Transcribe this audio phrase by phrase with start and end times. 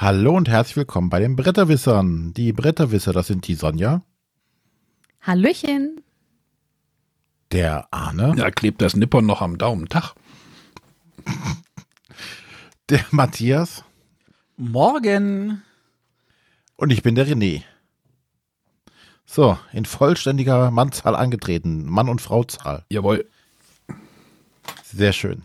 [0.00, 2.32] Hallo und herzlich willkommen bei den Bretterwissern.
[2.32, 4.02] Die Bretterwisser, das sind die Sonja.
[5.20, 6.02] Hallöchen.
[7.50, 8.32] Der Arne.
[8.36, 9.88] Da klebt das Nippon noch am Daumen.
[9.88, 10.14] Tag.
[12.90, 13.82] Der Matthias.
[14.56, 15.62] Morgen.
[16.76, 17.64] Und ich bin der René.
[19.26, 21.86] So, in vollständiger Mannzahl angetreten.
[21.86, 22.84] Mann- und Frauzahl.
[22.88, 23.28] Jawohl.
[24.84, 25.42] Sehr schön.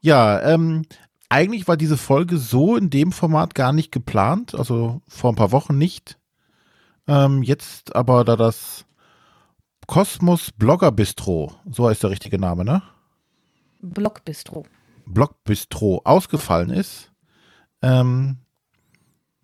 [0.00, 0.86] Ja, ähm,
[1.28, 5.52] eigentlich war diese Folge so in dem Format gar nicht geplant, also vor ein paar
[5.52, 6.18] Wochen nicht.
[7.08, 8.84] Ähm, jetzt aber, da das
[9.86, 12.82] Kosmos Blogger Bistro, so heißt der richtige Name, ne?
[13.80, 14.64] Blockbistro.
[15.06, 17.12] Blogbistro ausgefallen ist,
[17.82, 18.38] ähm,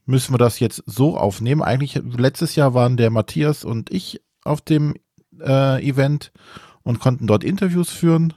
[0.04, 1.62] müssen wir das jetzt so aufnehmen.
[1.62, 4.94] Eigentlich letztes Jahr waren der Matthias und ich auf dem
[5.40, 6.32] äh, Event
[6.82, 8.34] und konnten dort Interviews führen.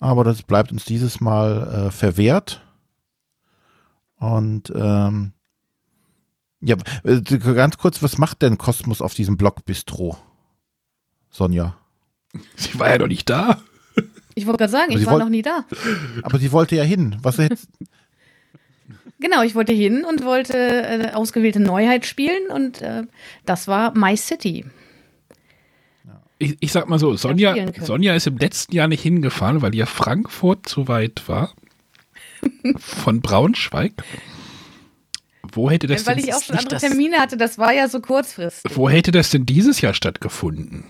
[0.00, 2.60] Aber das bleibt uns dieses Mal äh, verwehrt.
[4.16, 5.32] Und ähm,
[6.60, 10.16] ja, äh, ganz kurz, was macht denn Kosmos auf diesem Blogbistro?
[11.30, 11.76] Sonja.
[12.56, 13.60] Sie war ja noch nicht da.
[14.34, 15.64] Ich wollte gerade sagen, Aber ich war wollt- noch nie da.
[16.22, 17.16] Aber sie wollte ja hin.
[17.22, 17.68] Was jetzt?
[19.20, 23.04] Genau, ich wollte hin und wollte äh, ausgewählte Neuheit spielen und äh,
[23.46, 24.66] das war My City.
[26.38, 27.54] Ich, ich sag mal so, Sonja.
[27.80, 31.54] Sonja ist im letzten Jahr nicht hingefahren, weil ihr Frankfurt zu weit war.
[32.78, 33.92] Von Braunschweig.
[35.52, 38.00] Wo hätte das Weil denn, ich auch schon andere Termine hatte, das war ja so
[38.00, 38.76] kurzfristig.
[38.76, 40.84] wo hätte das denn dieses Jahr stattgefunden?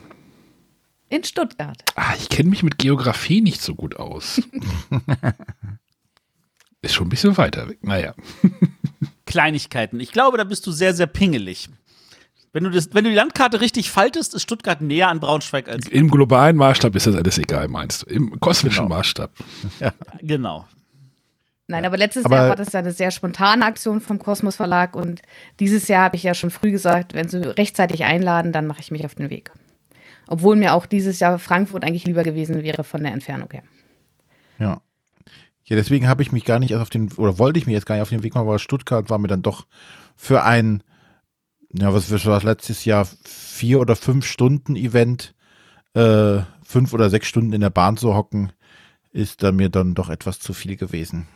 [1.10, 1.84] In Stuttgart.
[1.96, 4.40] Ah, ich kenne mich mit Geografie nicht so gut aus.
[6.82, 7.78] Ist schon ein bisschen weiter weg.
[7.82, 8.14] Naja.
[9.26, 10.00] Kleinigkeiten.
[10.00, 11.68] Ich glaube, da bist du sehr, sehr pingelig.
[12.54, 15.88] Wenn du, das, wenn du die Landkarte richtig faltest, ist Stuttgart näher an Braunschweig als.
[15.88, 18.06] Im globalen Maßstab ist das alles egal, meinst du?
[18.14, 18.96] Im kosmischen Genau.
[18.96, 19.32] Maßstab.
[20.22, 20.64] Genau.
[21.66, 24.94] Nein, aber letztes Aber- Jahr war das ja eine sehr spontane Aktion vom Kosmos Verlag
[24.96, 25.20] und
[25.60, 28.90] dieses Jahr habe ich ja schon früh gesagt, wenn sie rechtzeitig einladen, dann mache ich
[28.90, 29.50] mich auf den Weg.
[30.28, 33.62] Obwohl mir auch dieses Jahr Frankfurt eigentlich lieber gewesen wäre von der Entfernung her.
[34.58, 34.80] Ja.
[35.64, 37.86] Ja, deswegen habe ich mich gar nicht erst auf den, oder wollte ich mich jetzt
[37.86, 39.66] gar nicht auf den Weg machen, aber Stuttgart war mir dann doch
[40.14, 40.82] für ein,
[41.78, 45.34] ja, was was war das letztes Jahr, vier oder fünf Stunden Event,
[45.94, 48.52] äh, fünf oder sechs Stunden in der Bahn zu hocken,
[49.12, 51.26] ist dann mir dann doch etwas zu viel gewesen.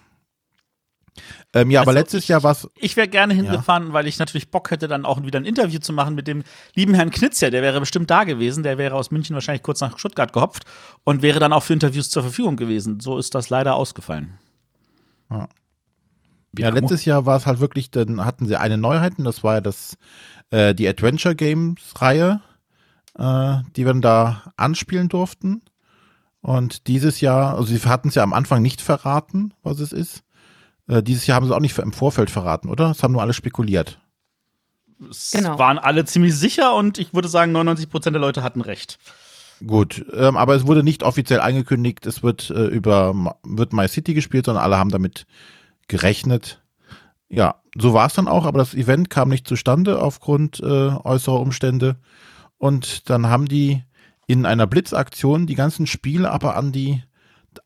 [1.52, 4.18] Ähm, ja, aber Also letztes ich- Jahr war es, Ich wäre gerne hingefahren, weil ich
[4.20, 6.44] natürlich Bock hätte, dann auch wieder ein Interview zu machen mit dem
[6.74, 7.50] lieben Herrn Knitzer.
[7.50, 8.62] Der wäre bestimmt da gewesen.
[8.62, 10.64] Der wäre aus München wahrscheinlich kurz nach Stuttgart gehopft
[11.04, 13.00] und wäre dann auch für Interviews zur Verfügung gewesen.
[13.00, 14.38] So ist das leider ausgefallen.
[15.30, 15.48] ja,
[16.56, 19.60] letztes Jahr war es halt wirklich, dann hatten sie eine Neuheit und das war ja
[19.60, 19.96] das,
[20.50, 22.40] äh, die Adventure Games Reihe,
[23.18, 25.62] äh, die wir dann da anspielen durften.
[26.40, 30.22] Und dieses Jahr, also sie hatten es ja am Anfang nicht verraten, was es ist.
[30.88, 32.90] Äh, dieses Jahr haben sie auch nicht im Vorfeld verraten, oder?
[32.90, 34.00] Es haben nur alle spekuliert.
[35.10, 35.58] Es Genau.
[35.58, 38.98] waren alle ziemlich sicher und ich würde sagen, 99 Prozent der Leute hatten recht.
[39.66, 43.12] Gut, ähm, aber es wurde nicht offiziell angekündigt, es wird äh, über
[43.44, 45.26] wird My City gespielt, sondern alle haben damit
[45.88, 46.62] gerechnet.
[47.28, 51.40] Ja, so war es dann auch, aber das Event kam nicht zustande aufgrund äh, äußerer
[51.40, 51.96] Umstände.
[52.56, 53.82] Und dann haben die
[54.26, 57.02] in einer Blitzaktion die ganzen Spiele aber an die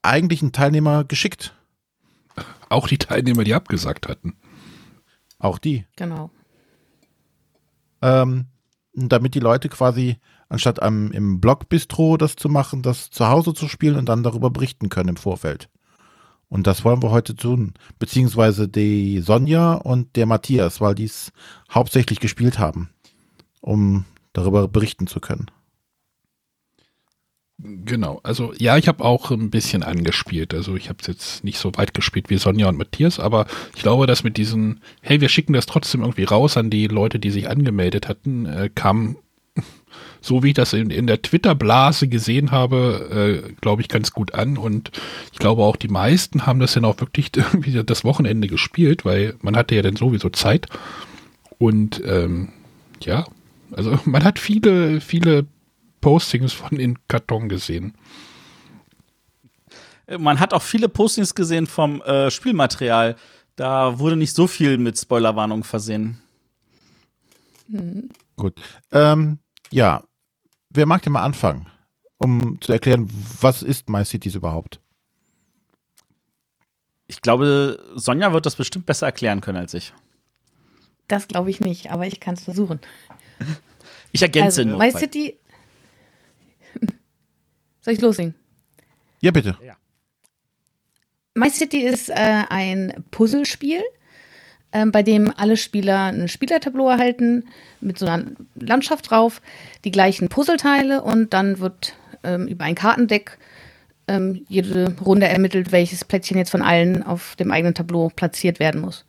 [0.02, 1.54] eigentlichen Teilnehmer geschickt.
[2.68, 4.36] Auch die Teilnehmer, die abgesagt hatten.
[5.38, 5.84] Auch die.
[5.96, 6.30] Genau.
[8.00, 8.46] ähm,
[8.94, 10.16] damit die Leute quasi
[10.48, 14.50] anstatt am, im Blogbistro das zu machen, das zu Hause zu spielen und dann darüber
[14.50, 15.68] berichten können im Vorfeld.
[16.52, 17.72] Und das wollen wir heute tun.
[17.98, 21.32] Beziehungsweise die Sonja und der Matthias, weil die es
[21.72, 22.90] hauptsächlich gespielt haben,
[23.62, 24.04] um
[24.34, 25.46] darüber berichten zu können.
[27.56, 30.52] Genau, also ja, ich habe auch ein bisschen angespielt.
[30.52, 33.80] Also ich habe es jetzt nicht so weit gespielt wie Sonja und Matthias, aber ich
[33.80, 37.30] glaube, dass mit diesen, hey, wir schicken das trotzdem irgendwie raus an die Leute, die
[37.30, 39.16] sich angemeldet hatten, äh, kam,
[40.20, 44.34] so wie ich das in, in der Twitter-Blase gesehen habe, äh, glaube ich, ganz gut
[44.34, 44.56] an.
[44.56, 44.90] Und
[45.32, 49.34] ich glaube auch, die meisten haben das dann auch wirklich irgendwie das Wochenende gespielt, weil
[49.42, 50.66] man hatte ja dann sowieso Zeit.
[51.58, 52.50] Und ähm,
[53.02, 53.26] ja,
[53.72, 55.46] also man hat viele, viele
[56.00, 57.94] Postings von in Karton gesehen.
[60.18, 63.16] Man hat auch viele Postings gesehen vom äh, Spielmaterial.
[63.56, 66.18] Da wurde nicht so viel mit Spoilerwarnung versehen.
[68.36, 68.54] Gut.
[68.90, 69.38] Ähm,
[69.72, 70.04] ja,
[70.70, 71.66] wer mag denn mal anfangen,
[72.18, 73.08] um zu erklären,
[73.40, 74.80] was ist My Cities überhaupt?
[77.06, 79.92] Ich glaube, Sonja wird das bestimmt besser erklären können als ich.
[81.08, 82.80] Das glaube ich nicht, aber ich kann es versuchen.
[84.12, 84.78] Ich ergänze Also, nur.
[84.78, 85.38] My City.
[87.80, 88.34] Soll ich loslegen?
[89.20, 89.58] Ja, bitte.
[91.34, 93.82] My City ist äh, ein Puzzlespiel,
[94.72, 97.44] ähm, bei dem alle Spieler ein Spielertableau erhalten
[97.80, 98.24] mit so einer
[98.54, 99.42] Landschaft drauf,
[99.84, 103.38] die gleichen Puzzleteile und dann wird ähm, über ein Kartendeck
[104.08, 108.80] ähm, jede Runde ermittelt, welches Plättchen jetzt von allen auf dem eigenen Tableau platziert werden
[108.80, 109.04] muss.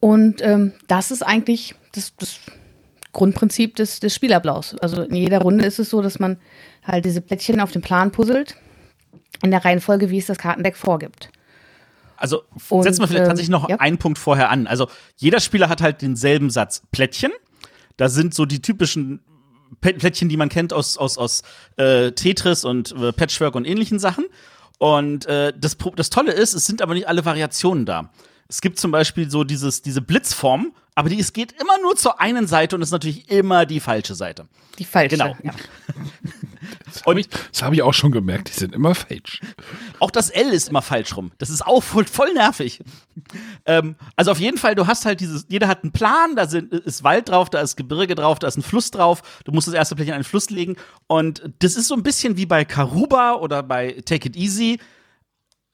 [0.00, 2.40] Und ähm, das ist eigentlich das, das
[3.12, 4.76] Grundprinzip des, des Spielablaufs.
[4.78, 6.38] Also in jeder Runde ist es so, dass man
[6.84, 8.56] halt diese Plättchen auf dem Plan puzzelt,
[9.42, 11.30] in der Reihenfolge, wie es das Kartendeck vorgibt.
[12.16, 13.76] Also Und, setzen wir vielleicht ähm, tatsächlich noch ja.
[13.76, 14.66] einen Punkt vorher an.
[14.66, 17.32] Also jeder Spieler hat halt denselben Satz Plättchen.
[17.96, 19.20] Da sind so die typischen
[19.80, 21.42] Plättchen, die man kennt aus, aus, aus
[21.76, 24.24] äh, Tetris und äh, Patchwork und ähnlichen Sachen.
[24.78, 28.10] Und äh, das, das Tolle ist, es sind aber nicht alle Variationen da.
[28.48, 32.20] Es gibt zum Beispiel so dieses, diese Blitzform, aber die, es geht immer nur zur
[32.20, 34.46] einen Seite und ist natürlich immer die falsche Seite.
[34.78, 35.16] Die falsche.
[35.16, 35.36] Genau.
[35.42, 35.52] Ja.
[36.84, 39.40] Das habe ich, das hab ich auch schon gemerkt, die sind immer falsch.
[39.98, 41.32] Auch das L ist immer falsch rum.
[41.38, 42.80] Das ist auch voll, voll nervig.
[43.66, 46.72] ähm, also auf jeden Fall, du hast halt dieses, jeder hat einen Plan, da sind,
[46.72, 49.22] ist Wald drauf, da ist Gebirge drauf, da ist ein Fluss drauf.
[49.44, 50.76] Du musst das erste Plättchen in einen Fluss legen.
[51.06, 54.78] Und das ist so ein bisschen wie bei Karuba oder bei Take It Easy.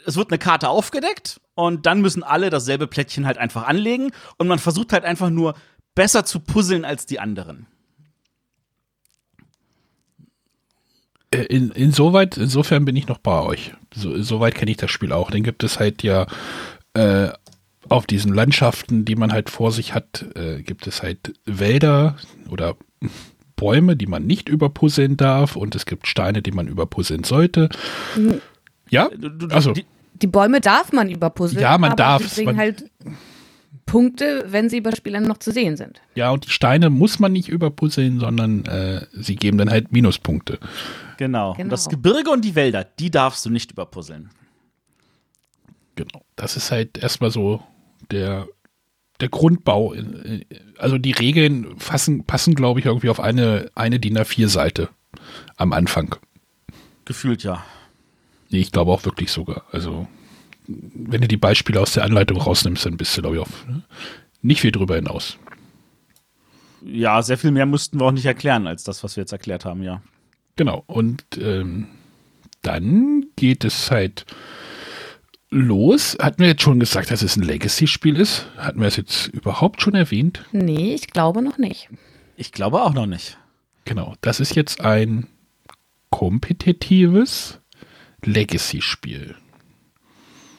[0.07, 4.11] Es wird eine Karte aufgedeckt und dann müssen alle dasselbe Plättchen halt einfach anlegen.
[4.39, 5.55] Und man versucht halt einfach nur
[5.95, 7.67] besser zu puzzeln als die anderen.
[11.31, 13.73] Äh, In, insoweit, insofern bin ich noch bei euch.
[13.95, 15.31] So, soweit kenne ich das Spiel auch.
[15.31, 16.27] Den gibt es halt ja
[16.95, 17.29] äh,
[17.89, 22.17] auf diesen Landschaften, die man halt vor sich hat, äh, gibt es halt Wälder
[22.51, 22.77] oder
[23.57, 27.69] Bäume, die man nicht überpuzzeln darf und es gibt Steine, die man überpuzzeln sollte.
[28.91, 29.85] Ja, Du- du- also die-
[30.23, 31.61] Die Bäume darf man überpuzzeln.
[31.63, 32.29] Ja, man aber darf.
[32.29, 32.91] Sie bringen halt
[33.87, 36.01] Punkte, wenn sie bei Spielern noch zu sehen sind.
[36.15, 40.59] ja und die Steine muss man nicht überpuzzeln, sondern äh, sie geben dann halt Minuspunkte.
[41.19, 41.53] Genau.
[41.53, 41.65] Genau.
[41.65, 44.31] Und das Gebirge und die Wälder, die darfst du nicht überpuzzeln.
[45.97, 46.25] Genau.
[46.37, 47.63] Das ist halt erstmal so
[48.11, 48.47] der,
[49.21, 49.95] der Grundbau.
[50.79, 54.89] Also die Regeln fassen, passen, glaube ich, irgendwie auf eine, eine DIN A4-Seite
[55.57, 56.17] am Anfang.
[57.05, 57.65] Gefühlt ja.
[58.53, 59.65] Nee, ich glaube auch wirklich sogar.
[59.73, 60.07] Also,
[60.69, 63.83] wenn du die Beispiele aus der Anleitung rausnimmst, dann bist du, glaube ich, auf ne?
[64.43, 65.39] nicht viel drüber hinaus.
[66.85, 69.65] Ja, sehr viel mehr mussten wir auch nicht erklären, als das, was wir jetzt erklärt
[69.65, 70.03] haben, ja.
[70.57, 70.85] Genau.
[70.87, 71.87] Und ähm,
[72.61, 74.27] dann geht es halt
[75.49, 76.17] los.
[76.21, 78.47] Hatten wir jetzt schon gesagt, dass es ein Legacy-Spiel ist?
[78.57, 80.45] Hatten wir es jetzt überhaupt schon erwähnt?
[80.53, 81.89] Nee, ich glaube noch nicht.
[82.37, 83.39] Ich glaube auch noch nicht.
[83.85, 85.27] Genau, das ist jetzt ein
[86.11, 87.62] kompetitives
[88.25, 89.35] Legacy-Spiel.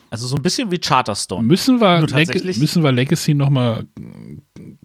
[0.10, 1.48] Also so ein bisschen wie Charterstone.
[1.48, 3.88] Müssen wir, Leg müssen wir Legacy nochmal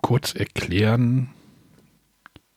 [0.01, 1.29] kurz erklären?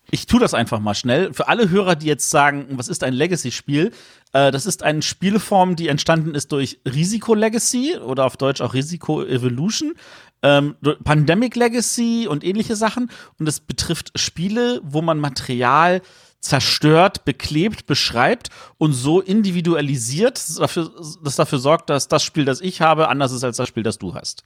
[0.10, 1.34] Ich tue das einfach mal schnell.
[1.34, 3.92] Für alle Hörer, die jetzt sagen, was ist ein Legacy-Spiel?
[4.34, 8.74] Äh, das ist eine Spielform, die entstanden ist durch Risiko Legacy oder auf Deutsch auch
[8.74, 9.94] Risiko Evolution,
[10.42, 13.10] ähm, Pandemic Legacy und ähnliche Sachen.
[13.40, 16.02] Und es betrifft Spiele, wo man Material
[16.42, 20.92] zerstört, beklebt, beschreibt und so individualisiert, das dafür,
[21.24, 24.00] das dafür sorgt, dass das Spiel, das ich habe, anders ist als das Spiel, das
[24.00, 24.44] du hast.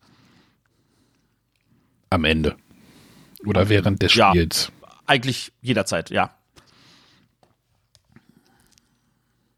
[2.09, 2.55] Am Ende.
[3.45, 4.29] Oder während des Ja.
[4.29, 4.71] Spiels.
[5.07, 6.35] Eigentlich jederzeit, ja.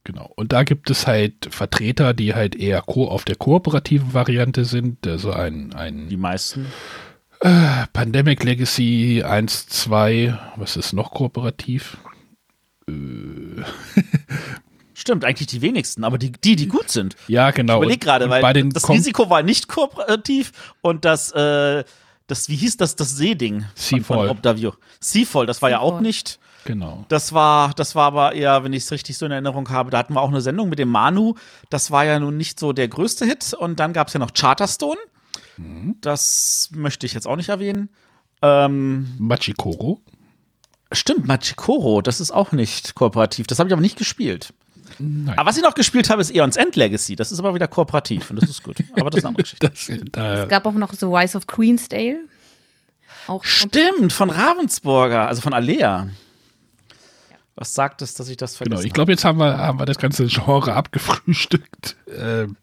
[0.03, 0.31] Genau.
[0.35, 5.05] Und da gibt es halt Vertreter, die halt eher auf der kooperativen Variante sind.
[5.05, 6.67] Also ein, ein Die meisten.
[7.93, 11.97] Pandemic Legacy 1, 2, was ist noch kooperativ?
[14.93, 17.15] Stimmt, eigentlich die wenigsten, aber die, die, die gut sind.
[17.27, 17.75] Ja, genau.
[17.75, 20.51] Ich überleg gerade, weil bei den das Kom- Risiko war nicht kooperativ
[20.81, 21.83] und das, äh,
[22.27, 23.61] das, wie hieß das, das Seeding?
[23.61, 24.17] von- Seafall.
[24.27, 24.73] Von Obdavio.
[24.99, 26.01] Seafall, das war ja auch Seafall.
[26.01, 26.39] nicht.
[26.65, 27.05] Genau.
[27.07, 29.99] Das war, das war aber eher, wenn ich es richtig so in Erinnerung habe, da
[29.99, 31.35] hatten wir auch eine Sendung mit dem Manu.
[31.69, 33.53] Das war ja nun nicht so der größte Hit.
[33.53, 34.99] Und dann gab es ja noch Charterstone.
[35.55, 35.95] Mhm.
[36.01, 37.87] Das möchte ich jetzt auch nicht erwähnen.
[38.41, 40.01] Ähm, Machikoro.
[40.91, 43.47] Stimmt, Machikoro, das ist auch nicht kooperativ.
[43.47, 44.53] Das habe ich aber nicht gespielt.
[44.99, 45.37] Nein.
[45.37, 47.15] Aber was ich noch gespielt habe, ist Eons End Legacy.
[47.15, 48.77] Das ist aber wieder kooperativ und das ist gut.
[48.93, 49.69] Aber das ist eine andere Geschichte.
[49.69, 52.21] Das, da, Es gab auch noch The Rise of Queensdale.
[53.27, 56.07] Auch Stimmt, von Ravensburger, also von Alea.
[57.55, 58.87] Was sagt es, dass ich das vergessen genau.
[58.87, 61.97] Ich glaube, jetzt haben wir, haben wir das ganze Genre abgefrühstückt.
[62.15, 62.55] Ähm,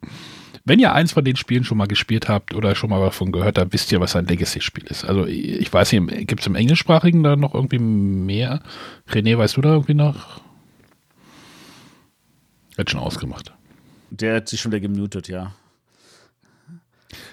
[0.64, 3.58] wenn ihr eins von den Spielen schon mal gespielt habt oder schon mal davon gehört
[3.58, 5.04] habt, wisst ihr, was ein Legacy-Spiel ist.
[5.04, 8.62] Also ich weiß nicht, gibt es im Englischsprachigen da noch irgendwie mehr?
[9.10, 10.40] René, weißt du da irgendwie noch?
[12.76, 13.52] Wird schon ausgemacht.
[14.10, 15.54] Der hat sich schon wieder gemutet, ja.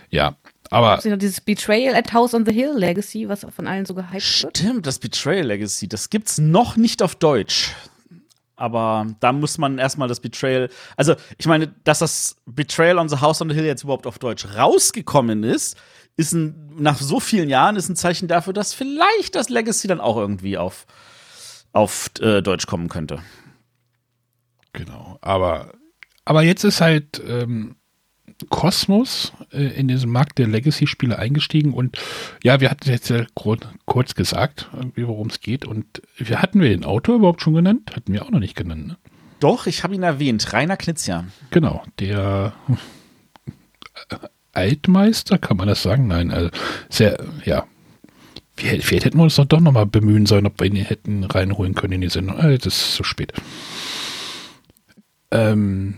[0.09, 0.35] Ja,
[0.69, 3.93] aber Sie noch dieses Betrayal at House on the Hill Legacy, was von allen so
[3.93, 4.57] gehypt wird.
[4.57, 7.73] Stimmt, das Betrayal Legacy, das gibt's noch nicht auf Deutsch.
[8.61, 10.69] Aber da muss man erstmal das Betrayal.
[10.95, 14.19] Also, ich meine, dass das Betrayal on the House on the Hill jetzt überhaupt auf
[14.19, 15.75] Deutsch rausgekommen ist,
[16.15, 19.99] ist ein, nach so vielen Jahren ist ein Zeichen dafür, dass vielleicht das Legacy dann
[19.99, 20.85] auch irgendwie auf,
[21.73, 23.23] auf äh, Deutsch kommen könnte.
[24.73, 25.17] Genau.
[25.21, 25.71] Aber,
[26.23, 27.77] aber jetzt ist halt ähm,
[28.49, 31.97] Kosmos äh, in diesen Markt der Legacy-Spiele eingestiegen und
[32.43, 35.65] ja, wir hatten jetzt ja kurz gesagt, worum es geht.
[35.65, 37.91] Und wir hatten wir den Autor überhaupt schon genannt?
[37.95, 38.97] Hatten wir auch noch nicht genannt, ne?
[39.39, 41.25] Doch, ich habe ihn erwähnt, Rainer Knizia.
[41.49, 42.53] Genau, der
[44.09, 44.15] äh,
[44.53, 46.07] Altmeister, kann man das sagen?
[46.07, 46.51] Nein, also
[46.89, 47.65] sehr, ja.
[48.55, 51.93] Vielleicht hätten wir uns doch, doch nochmal bemühen sollen, ob wir ihn hätten reinholen können
[51.93, 52.37] in die Sendung.
[52.37, 53.33] Äh, das ist zu spät.
[55.31, 55.95] Ähm,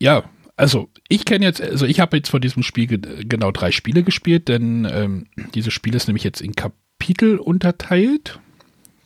[0.00, 0.24] ja,
[0.56, 4.02] also ich kenne jetzt, also ich habe jetzt von diesem Spiel ge genau drei Spiele
[4.02, 8.40] gespielt, denn ähm, dieses Spiel ist nämlich jetzt in Kapitel unterteilt.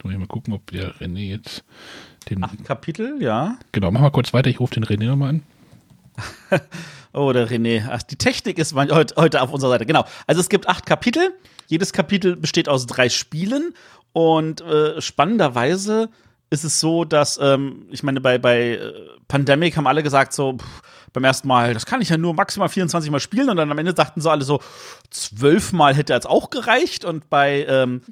[0.04, 1.64] Mal gucken, ob der René jetzt
[2.30, 2.42] den.
[2.42, 3.58] Acht Kapitel, ja.
[3.72, 5.42] Genau, mach mal kurz weiter, ich rufe den René nochmal an.
[7.12, 7.86] oh, der René.
[7.90, 9.86] Ach, die Technik ist heute, heute auf unserer Seite.
[9.86, 10.04] Genau.
[10.26, 11.34] Also es gibt acht Kapitel.
[11.66, 13.74] Jedes Kapitel besteht aus drei Spielen.
[14.12, 16.10] Und äh, spannenderweise
[16.50, 18.92] ist es so, dass, ähm, ich meine, bei, bei äh,
[19.28, 22.68] Pandemic haben alle gesagt, so, pff, beim ersten Mal, das kann ich ja nur maximal
[22.68, 23.48] 24 Mal spielen.
[23.48, 24.60] Und dann am Ende dachten so alle so,
[25.10, 27.04] zwölf Mal hätte jetzt auch gereicht.
[27.04, 28.02] Und bei, ähm,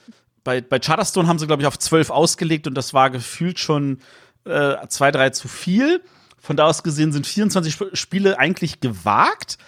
[0.44, 3.98] bei, bei Charterstone haben sie, glaube ich, auf zwölf ausgelegt und das war gefühlt schon
[4.44, 6.00] äh, zwei, drei zu viel.
[6.38, 9.58] Von da aus gesehen sind 24 Spiele eigentlich gewagt.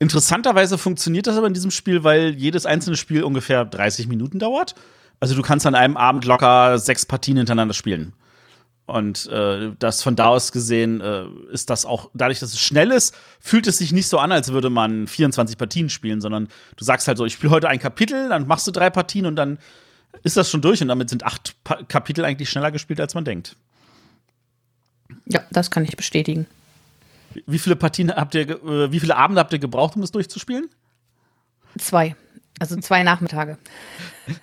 [0.00, 4.74] Interessanterweise funktioniert das aber in diesem Spiel, weil jedes einzelne Spiel ungefähr 30 Minuten dauert.
[5.20, 8.12] Also du kannst an einem Abend locker sechs Partien hintereinander spielen.
[8.86, 12.90] Und äh, das von da aus gesehen äh, ist das auch, dadurch, dass es schnell
[12.90, 16.84] ist, fühlt es sich nicht so an, als würde man 24 Partien spielen, sondern du
[16.84, 19.58] sagst halt so, ich spiele heute ein Kapitel, dann machst du drei Partien und dann
[20.22, 23.24] ist das schon durch und damit sind acht pa Kapitel eigentlich schneller gespielt, als man
[23.24, 23.56] denkt.
[25.26, 26.46] Ja, das kann ich bestätigen.
[27.46, 30.68] Wie viele Partien habt ihr, äh, wie viele Abende habt ihr gebraucht, um das durchzuspielen?
[31.78, 32.16] Zwei.
[32.60, 33.58] Also zwei Nachmittage.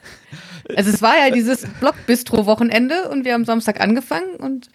[0.76, 4.70] Also es war ja dieses Blockbistro-Wochenende und wir haben Samstag angefangen und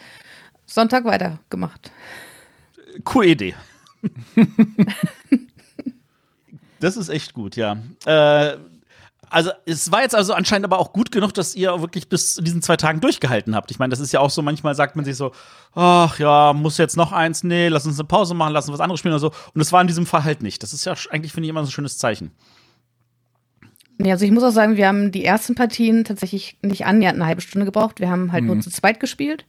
[0.66, 1.90] Sonntag weitergemacht.
[3.04, 3.54] Coole Idee.
[6.80, 7.76] das ist echt gut, ja.
[8.04, 8.56] Äh,
[9.28, 12.42] also es war jetzt also anscheinend aber auch gut genug, dass ihr wirklich bis zu
[12.42, 13.70] diesen zwei Tagen durchgehalten habt.
[13.70, 15.32] Ich meine, das ist ja auch so, manchmal sagt man sich so,
[15.74, 18.80] ach ja, muss jetzt noch eins, nee, lass uns eine Pause machen, lass uns was
[18.80, 19.28] anderes spielen oder so.
[19.28, 20.62] Und das war in diesem Fall halt nicht.
[20.62, 22.30] Das ist ja eigentlich, finde ich, immer so ein schönes Zeichen.
[23.98, 27.26] Nee, also ich muss auch sagen, wir haben die ersten Partien tatsächlich nicht annähernd eine
[27.26, 28.00] halbe Stunde gebraucht.
[28.00, 28.48] Wir haben halt mhm.
[28.48, 29.46] nur zu zweit gespielt.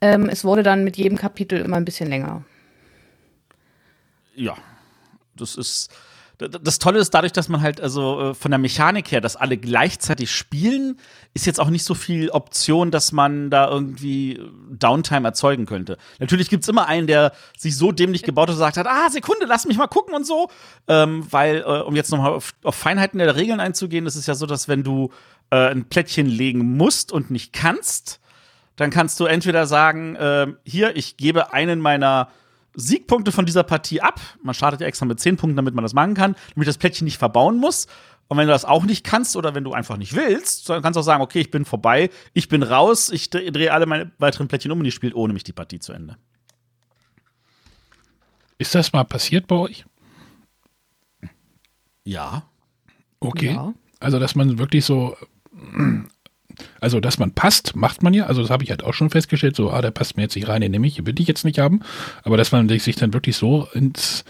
[0.00, 2.44] Ähm, es wurde dann mit jedem Kapitel immer ein bisschen länger.
[4.34, 4.56] Ja,
[5.36, 5.90] das ist
[6.38, 9.56] das Tolle ist dadurch, dass man halt also äh, von der Mechanik her, dass alle
[9.56, 10.98] gleichzeitig spielen,
[11.32, 14.40] ist jetzt auch nicht so viel Option, dass man da irgendwie
[14.70, 15.96] Downtime erzeugen könnte.
[16.18, 19.46] Natürlich gibt's immer einen, der sich so dämlich gebaut hat und gesagt hat, ah, Sekunde,
[19.46, 20.50] lass mich mal gucken und so.
[20.88, 24.34] Ähm, weil, äh, um jetzt nochmal auf, auf Feinheiten der Regeln einzugehen, ist es ja
[24.34, 25.10] so, dass wenn du
[25.50, 28.20] äh, ein Plättchen legen musst und nicht kannst,
[28.76, 32.28] dann kannst du entweder sagen, äh, hier, ich gebe einen meiner
[32.76, 34.20] Siegpunkte von dieser Partie ab.
[34.42, 37.04] Man startet ja extra mit 10 Punkten, damit man das machen kann, damit das Plättchen
[37.04, 37.86] nicht verbauen muss.
[38.28, 40.96] Und wenn du das auch nicht kannst oder wenn du einfach nicht willst, dann kannst
[40.96, 44.48] du auch sagen, okay, ich bin vorbei, ich bin raus, ich drehe alle meine weiteren
[44.48, 46.16] Plättchen um und ich spiele ohne mich die Partie zu Ende.
[48.58, 49.84] Ist das mal passiert bei euch?
[52.04, 52.48] Ja.
[53.20, 53.52] Okay.
[53.52, 53.74] Ja.
[54.00, 55.16] Also, dass man wirklich so
[56.80, 58.26] also, dass man passt, macht man ja.
[58.26, 59.56] Also, das habe ich halt auch schon festgestellt.
[59.56, 61.58] So, ah, der passt mir jetzt nicht rein, den nehme ich, will ich jetzt nicht
[61.58, 61.80] haben.
[62.22, 64.24] Aber dass man sich dann wirklich so ins,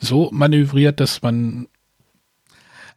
[0.00, 1.68] so manövriert, dass man.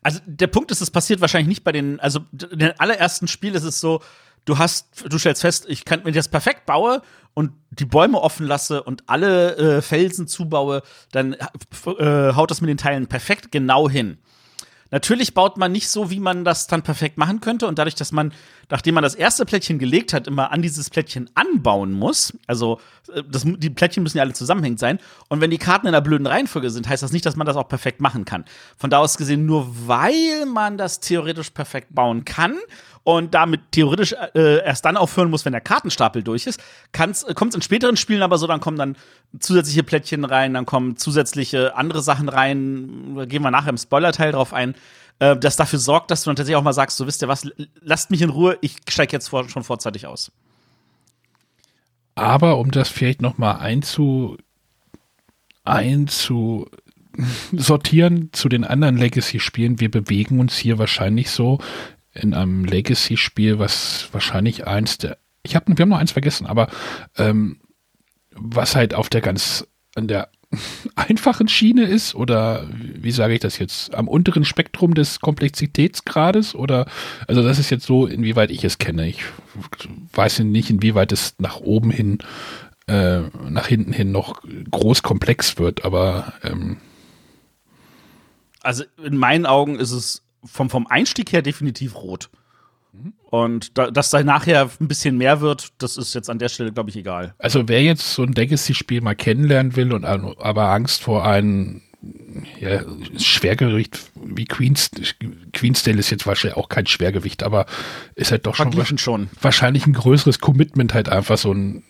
[0.01, 3.55] Also, der Punkt ist, es passiert wahrscheinlich nicht bei den, also, in den allerersten Spielen
[3.55, 4.01] ist es so,
[4.45, 7.01] du hast, du stellst fest, ich kann, wenn ich das perfekt baue
[7.33, 10.81] und die Bäume offen lasse und alle äh, Felsen zubaue,
[11.11, 14.19] dann äh, haut das mit den Teilen perfekt genau hin.
[14.91, 17.67] Natürlich baut man nicht so, wie man das dann perfekt machen könnte.
[17.67, 18.33] Und dadurch, dass man,
[18.69, 22.79] nachdem man das erste Plättchen gelegt hat, immer an dieses Plättchen anbauen muss, also
[23.13, 24.99] äh, das, die Plättchen müssen ja alle zusammenhängend sein.
[25.27, 27.55] Und wenn die Karten in einer blöden Reihenfolge sind, heißt das nicht, dass man das
[27.55, 28.45] auch perfekt machen kann.
[28.77, 32.57] Von da aus gesehen, nur weil man das theoretisch perfekt bauen kann
[33.03, 37.55] und damit theoretisch äh, erst dann aufhören muss, wenn der Kartenstapel durch ist, kommt es
[37.55, 38.95] in späteren Spielen aber so, dann kommen dann
[39.39, 44.31] zusätzliche Plättchen rein, dann kommen zusätzliche andere Sachen rein, da gehen wir nachher im Spoiler-Teil
[44.31, 44.75] drauf ein,
[45.19, 47.47] äh, das dafür sorgt, dass du dann tatsächlich auch mal sagst, so wisst ihr was,
[47.81, 50.31] lasst mich in Ruhe, ich steige jetzt vor, schon vorzeitig aus.
[52.15, 54.35] Aber um das vielleicht noch mal einzu
[55.63, 61.59] einzusortieren zu den anderen Legacy-Spielen, wir bewegen uns hier wahrscheinlich so
[62.21, 66.67] in einem Legacy-Spiel, was wahrscheinlich eins der, ich hab, wir haben noch eins vergessen, aber
[67.17, 67.59] ähm,
[68.31, 70.29] was halt auf der ganz, an der
[70.95, 76.87] einfachen Schiene ist oder wie sage ich das jetzt, am unteren Spektrum des Komplexitätsgrades oder,
[77.27, 79.07] also das ist jetzt so, inwieweit ich es kenne.
[79.07, 79.23] Ich
[80.13, 82.19] weiß nicht, inwieweit es nach oben hin,
[82.87, 86.77] äh, nach hinten hin noch groß komplex wird, aber ähm,
[88.61, 92.29] Also in meinen Augen ist es vom, vom Einstieg her definitiv rot.
[93.29, 96.71] Und da, dass da nachher ein bisschen mehr wird, das ist jetzt an der Stelle,
[96.71, 97.35] glaube ich, egal.
[97.37, 101.81] Also wer jetzt so ein Legacy-Spiel mal kennenlernen will und aber Angst vor einem
[102.59, 102.81] ja,
[103.17, 104.89] Schwergewicht wie Queens,
[105.53, 107.65] Queensdale ist jetzt wahrscheinlich auch kein Schwergewicht, aber
[108.15, 109.29] ist halt doch schon, schon.
[109.41, 111.83] wahrscheinlich ein größeres Commitment halt einfach so ein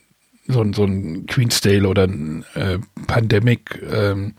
[0.48, 4.34] so ein, so ein Queensdale oder ein äh, Pandemic ähm,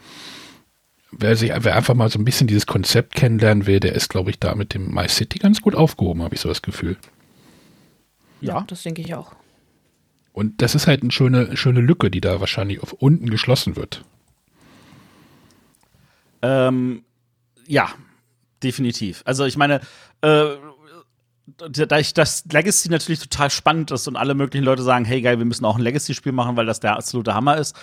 [1.12, 4.30] wer sich wer einfach mal so ein bisschen dieses Konzept kennenlernen will, der ist glaube
[4.30, 6.96] ich da mit dem My City ganz gut aufgehoben, habe ich so das Gefühl.
[8.40, 8.64] Ja.
[8.66, 9.32] das denke ich auch.
[10.32, 14.04] Und das ist halt eine schöne, schöne Lücke, die da wahrscheinlich auf unten geschlossen wird.
[16.42, 17.04] Ähm,
[17.66, 17.90] ja,
[18.62, 19.22] definitiv.
[19.26, 19.80] Also ich meine,
[20.22, 20.46] äh,
[21.68, 25.38] da ich das Legacy natürlich total spannend ist und alle möglichen Leute sagen, hey geil,
[25.38, 27.76] wir müssen auch ein Legacy-Spiel machen, weil das der absolute Hammer ist,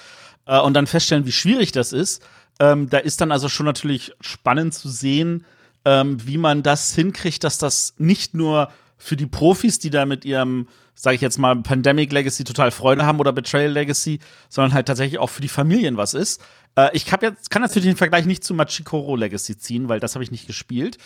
[0.46, 2.24] äh, und dann feststellen, wie schwierig das ist,
[2.59, 5.45] ähm, da ist dann also schon natürlich spannend zu sehen,
[5.85, 10.25] ähm, wie man das hinkriegt, dass das nicht nur für die Profis, die da mit
[10.25, 14.87] ihrem, sage ich jetzt mal, Pandemic Legacy total Freude haben oder Betrayal Legacy, sondern halt
[14.87, 16.41] tatsächlich auch für die Familien was ist.
[16.75, 20.15] Äh, ich hab jetzt, kann natürlich den Vergleich nicht zu Machikoro Legacy ziehen, weil das
[20.15, 20.97] habe ich nicht gespielt.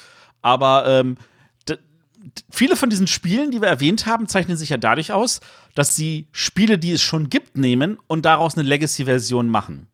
[0.42, 1.18] Aber ähm,
[2.50, 5.42] viele von diesen Spielen, die wir erwähnt haben, zeichnen sich ja dadurch aus,
[5.76, 9.88] dass sie Spiele, die es schon gibt, nehmen und daraus eine Legacy-Version machen.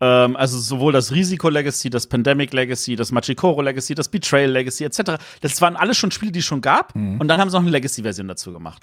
[0.00, 4.84] Ähm, also sowohl das Risiko Legacy, das Pandemic Legacy, das Machikoro Legacy, das Betrayal Legacy
[4.84, 5.22] etc.
[5.40, 6.94] Das waren alles schon Spiele, die es schon gab.
[7.20, 8.82] Und dann haben sie noch eine Legacy-Version dazu gemacht.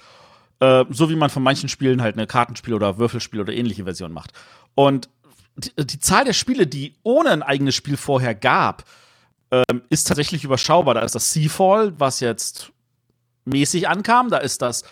[0.60, 4.12] Äh, so wie man von manchen Spielen halt eine Kartenspiel oder Würfelspiel oder ähnliche Version
[4.12, 4.32] macht.
[4.74, 5.08] Und
[5.56, 8.84] die, die Zahl der Spiele, die ohne ein eigenes Spiel vorher gab,
[9.50, 10.94] ähm, ist tatsächlich überschaubar.
[10.94, 12.72] Da ist das Seafall, was jetzt
[13.44, 14.30] mäßig ankam.
[14.30, 14.84] Da ist das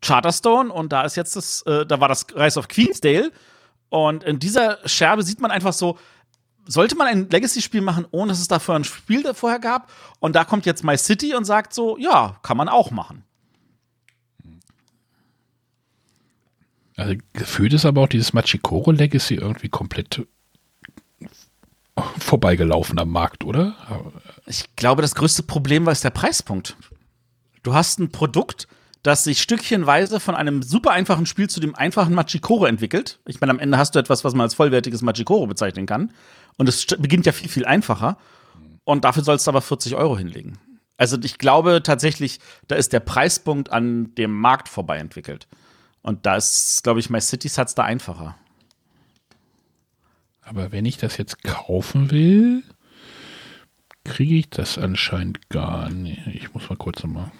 [0.00, 3.32] Charterstone und da ist jetzt das, äh, da war das Rise of Queensdale.
[3.90, 5.98] Und in dieser Scherbe sieht man einfach so,
[6.66, 9.90] sollte man ein Legacy-Spiel machen, ohne dass es dafür ein Spiel vorher gab?
[10.20, 13.24] Und da kommt jetzt My City und sagt so, ja, kann man auch machen.
[16.96, 20.26] Also gefühlt ist aber auch dieses Machikoro Legacy irgendwie komplett
[22.18, 24.12] vorbeigelaufen am Markt, oder?
[24.46, 26.76] Ich glaube, das größte Problem war ist der Preispunkt.
[27.62, 28.68] Du hast ein Produkt,
[29.08, 33.18] das sich stückchenweise von einem super einfachen Spiel zu dem einfachen Machikoro entwickelt.
[33.26, 36.12] Ich meine, am Ende hast du etwas, was man als vollwertiges Machikoro bezeichnen kann.
[36.58, 38.18] Und es beginnt ja viel, viel einfacher.
[38.84, 40.58] Und dafür sollst du aber 40 Euro hinlegen.
[40.98, 45.48] Also ich glaube tatsächlich, da ist der Preispunkt an dem Markt vorbei entwickelt.
[46.02, 48.36] Und da ist, glaube ich, My Cities hat's da einfacher.
[50.42, 52.62] Aber wenn ich das jetzt kaufen will,
[54.04, 56.26] kriege ich das anscheinend gar nicht.
[56.26, 57.30] Ich muss mal kurz nochmal.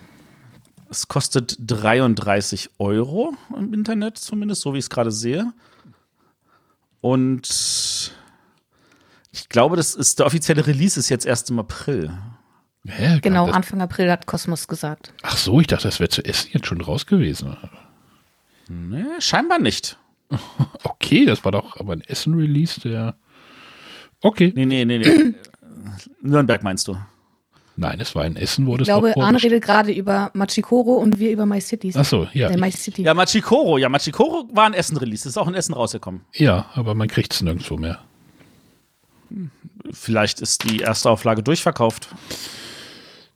[0.91, 5.53] Es kostet 33 Euro im Internet, zumindest, so wie ich es gerade sehe.
[7.01, 8.13] Und
[9.31, 12.13] ich glaube, das ist der offizielle Release ist jetzt erst im April.
[12.87, 15.13] Hä, Genau, das, Anfang April hat Kosmos gesagt.
[15.23, 17.57] Ach so, ich dachte, das wäre zu essen jetzt schon raus gewesen.
[18.69, 19.99] Nee, scheinbar nicht.
[20.85, 23.15] Okay, das war doch aber ein Essen-Release, der.
[24.21, 24.53] Okay.
[24.55, 25.35] Nee, nee, nee, nee.
[26.21, 26.97] Nürnberg meinst du?
[27.81, 31.21] Nein, es war ein Essen, wurde Ich es glaube, Arne redet gerade über Machikoro und
[31.21, 31.97] wir über My Cities.
[31.97, 32.49] Ach so, ja.
[32.49, 33.03] Äh, My City.
[33.03, 33.79] Ja, Machikoro.
[33.79, 35.29] Ja, Machikoro war ein Essen-Release.
[35.29, 36.23] Ist auch in Essen rausgekommen.
[36.35, 38.01] Ja, aber man kriegt es nirgendwo mehr.
[39.93, 42.09] Vielleicht ist die erste Auflage durchverkauft.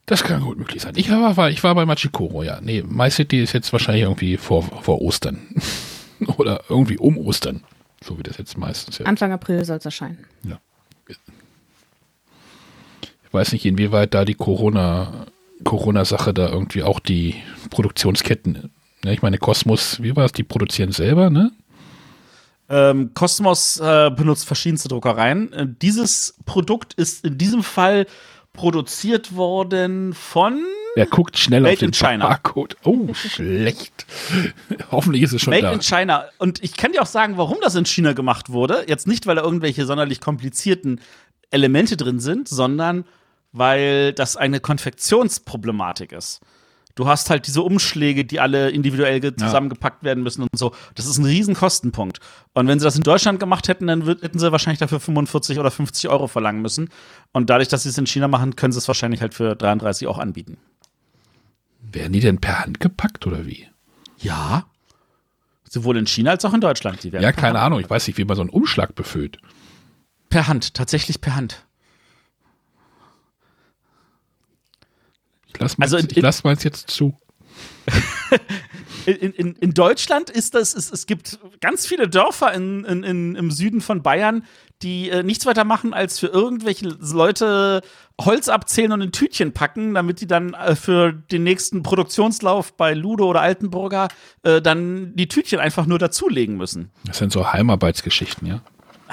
[0.07, 0.91] Das kann gut möglich sein.
[0.97, 2.59] Ich war, ich war bei Machikoro, ja.
[2.59, 5.39] Nee, My City ist jetzt wahrscheinlich irgendwie vor, vor Ostern.
[6.37, 7.63] Oder irgendwie um Ostern.
[8.03, 9.05] So wie das jetzt meistens ja.
[9.05, 10.25] Anfang April soll es erscheinen.
[10.43, 10.59] ja.
[13.33, 15.25] Weiß nicht, inwieweit da die Corona,
[15.63, 17.35] Corona-Sache da irgendwie auch die
[17.71, 18.71] Produktionsketten,
[19.03, 21.51] ne, ich meine, Kosmos, wie war es, die produzieren selber, ne?
[22.69, 25.51] Ähm, Cosmos äh, benutzt verschiedenste Druckereien.
[25.51, 28.05] Äh, dieses Produkt ist in diesem Fall
[28.53, 30.63] produziert worden von
[30.95, 32.27] Wer guckt schnell Made auf den in China.
[32.27, 32.77] Barcode?
[32.83, 34.05] Oh, schlecht.
[34.91, 35.73] Hoffentlich ist es schon Made da.
[35.73, 36.25] in China.
[36.37, 38.85] Und ich kann dir auch sagen, warum das in China gemacht wurde.
[38.87, 41.01] Jetzt nicht, weil da irgendwelche sonderlich komplizierten
[41.49, 43.05] Elemente drin sind, sondern
[43.53, 46.41] weil das eine Konfektionsproblematik ist.
[46.95, 50.75] Du hast halt diese Umschläge, die alle individuell ge- zusammengepackt werden müssen und so.
[50.93, 52.19] Das ist ein riesen Kostenpunkt.
[52.53, 55.71] Und wenn sie das in Deutschland gemacht hätten, dann hätten sie wahrscheinlich dafür 45 oder
[55.71, 56.89] 50 Euro verlangen müssen.
[57.31, 60.07] Und dadurch, dass sie es in China machen, können sie es wahrscheinlich halt für 33
[60.07, 60.57] auch anbieten.
[61.81, 63.67] Werden die denn per Hand gepackt oder wie?
[64.19, 64.65] Ja.
[65.67, 67.03] Sowohl in China als auch in Deutschland.
[67.03, 67.79] Ja, keine Hand- Ahnung.
[67.79, 69.39] Ich weiß nicht, wie man so einen Umschlag befüllt.
[70.29, 71.65] Per Hand, tatsächlich per Hand.
[75.53, 77.17] Ich lasse mal, Also in- ich lass mal jetzt zu.
[79.05, 83.35] In, in, in Deutschland ist das, es, es gibt ganz viele Dörfer in, in, in,
[83.35, 84.45] im Süden von Bayern,
[84.81, 87.81] die äh, nichts weiter machen, als für irgendwelche Leute
[88.21, 92.93] Holz abzählen und in Tütchen packen, damit die dann äh, für den nächsten Produktionslauf bei
[92.93, 94.07] Ludo oder Altenburger
[94.43, 96.89] äh, dann die Tütchen einfach nur dazulegen müssen.
[97.05, 98.61] Das sind so Heimarbeitsgeschichten, ja.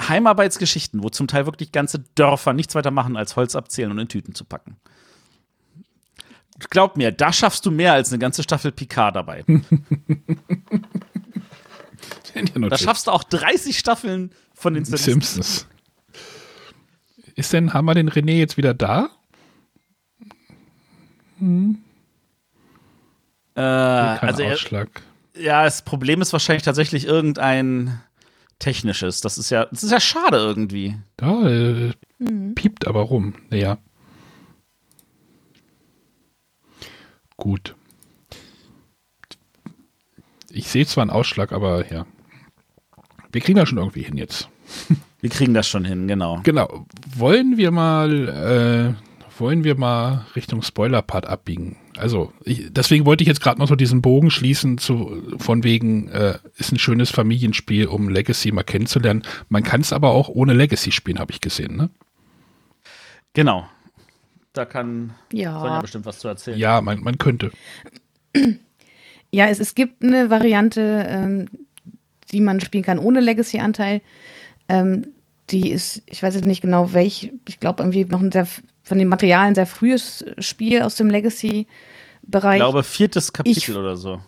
[0.07, 4.07] Heimarbeitsgeschichten, wo zum Teil wirklich ganze Dörfer nichts weiter machen, als Holz abzählen und in
[4.07, 4.77] Tüten zu packen.
[6.69, 9.43] Glaub mir, da schaffst du mehr als eine ganze Staffel Picard dabei.
[12.55, 15.33] Da schaffst du auch 30 Staffeln von den Simpsons.
[15.33, 15.67] Simpsons.
[17.35, 19.09] Ist denn, haben wir den René jetzt wieder da?
[21.41, 21.45] Äh,
[23.55, 24.57] Kein also, er,
[25.35, 27.99] ja, das Problem ist wahrscheinlich tatsächlich irgendein
[28.59, 29.21] technisches.
[29.21, 30.97] Das ist ja, das ist ja schade irgendwie.
[31.17, 31.93] Da äh,
[32.55, 33.33] piept aber rum.
[33.49, 33.77] Naja.
[37.41, 37.75] Gut.
[40.51, 42.05] Ich sehe zwar einen Ausschlag, aber ja.
[43.31, 44.47] Wir kriegen das schon irgendwie hin jetzt.
[45.21, 46.39] Wir kriegen das schon hin, genau.
[46.43, 46.85] Genau.
[47.15, 48.27] Wollen wir mal,
[48.97, 51.77] äh, wollen wir mal Richtung Spoiler-Part abbiegen?
[51.97, 56.09] Also, ich, deswegen wollte ich jetzt gerade noch so diesen Bogen schließen, zu, von wegen,
[56.09, 59.23] äh, ist ein schönes Familienspiel, um Legacy mal kennenzulernen.
[59.49, 61.89] Man kann es aber auch ohne Legacy spielen, habe ich gesehen, ne?
[63.33, 63.67] Genau.
[64.53, 65.79] Da kann Sonja Ja.
[65.81, 66.57] bestimmt was zu erzählen.
[66.57, 67.51] Ja, man, man könnte.
[69.31, 71.47] Ja, es, es gibt eine Variante, ähm,
[72.31, 74.01] die man spielen kann ohne Legacy-Anteil.
[74.67, 75.07] Ähm,
[75.49, 78.47] die ist, ich weiß jetzt nicht genau welch, ich glaube irgendwie noch ein sehr,
[78.83, 82.59] von den Materialien sehr frühes Spiel aus dem Ich Legacy-Bereich.
[82.59, 84.21] glaube, viertes Kapitel Ich- oder so.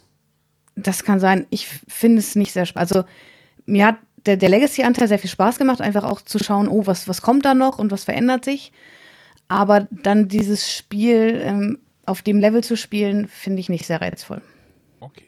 [0.75, 1.45] Das kann sein.
[1.51, 2.91] Ich finde es nicht sehr spannend.
[2.93, 3.07] Also
[3.65, 7.07] mir hat der, der Legacy-Anteil sehr viel Spaß gemacht, einfach auch zu schauen, oh, was,
[7.07, 8.71] was kommt da noch und was verändert sich.
[9.53, 14.41] Aber dann dieses Spiel ähm, auf dem Level zu spielen, finde ich nicht sehr reizvoll.
[14.99, 15.25] Okay.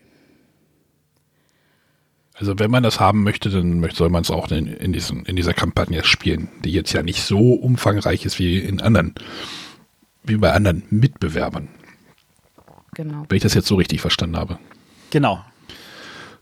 [2.33, 5.35] Also wenn man das haben möchte, dann soll man es auch in, in, diesen, in
[5.35, 9.13] dieser Kampagne spielen, die jetzt ja nicht so umfangreich ist wie in anderen,
[10.23, 11.67] wie bei anderen Mitbewerbern,
[12.95, 13.25] Genau.
[13.29, 14.57] wenn ich das jetzt so richtig verstanden habe.
[15.11, 15.45] Genau.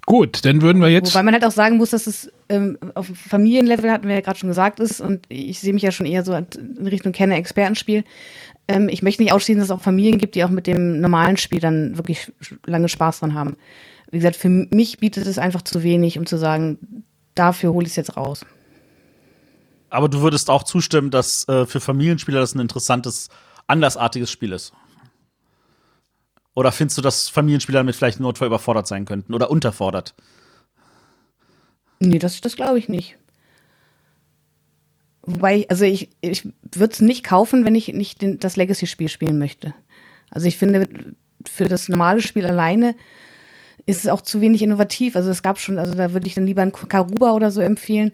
[0.06, 1.14] Gut, dann würden wir jetzt.
[1.14, 4.38] Wobei man halt auch sagen muss, dass es ähm, auf Familienlevel, hatten wir ja gerade
[4.38, 8.04] schon gesagt, ist und ich sehe mich ja schon eher so in Richtung Kenne-Expertenspiel.
[8.68, 11.38] Ähm, ich möchte nicht ausschließen, dass es auch Familien gibt, die auch mit dem normalen
[11.38, 12.32] Spiel dann wirklich
[12.66, 13.56] lange Spaß dran haben.
[14.12, 17.94] Wie gesagt, für mich bietet es einfach zu wenig, um zu sagen, dafür hole ich
[17.94, 18.46] es jetzt raus.
[19.90, 23.30] Aber du würdest auch zustimmen, dass äh, für Familienspieler das ein interessantes,
[23.68, 24.74] andersartiges Spiel ist.
[26.56, 30.14] Oder findest du, dass Familienspieler damit vielleicht im Notfall überfordert sein könnten oder unterfordert?
[32.00, 33.18] Nee, das, das glaube ich nicht.
[35.24, 39.40] Wobei, also ich, ich würde es nicht kaufen, wenn ich nicht den, das Legacy-Spiel spielen
[39.40, 39.74] möchte.
[40.30, 40.88] Also ich finde,
[41.48, 42.96] für das normale Spiel alleine
[43.86, 45.16] ist es auch zu wenig innovativ.
[45.16, 48.12] Also es gab schon, also da würde ich dann lieber ein Karuba oder so empfehlen.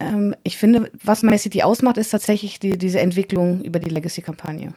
[0.00, 4.66] Ähm, ich finde, was My City ausmacht, ist tatsächlich die, diese Entwicklung über die Legacy-Kampagne.
[4.66, 4.74] Ähm,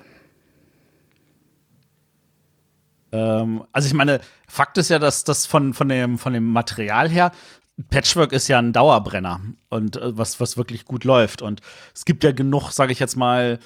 [3.15, 7.31] also ich meine, Fakt ist ja, dass das von, von, dem, von dem Material her,
[7.89, 11.41] Patchwork ist ja ein Dauerbrenner und äh, was, was wirklich gut läuft.
[11.41, 11.61] Und
[11.93, 13.59] es gibt ja genug, sage ich jetzt mal,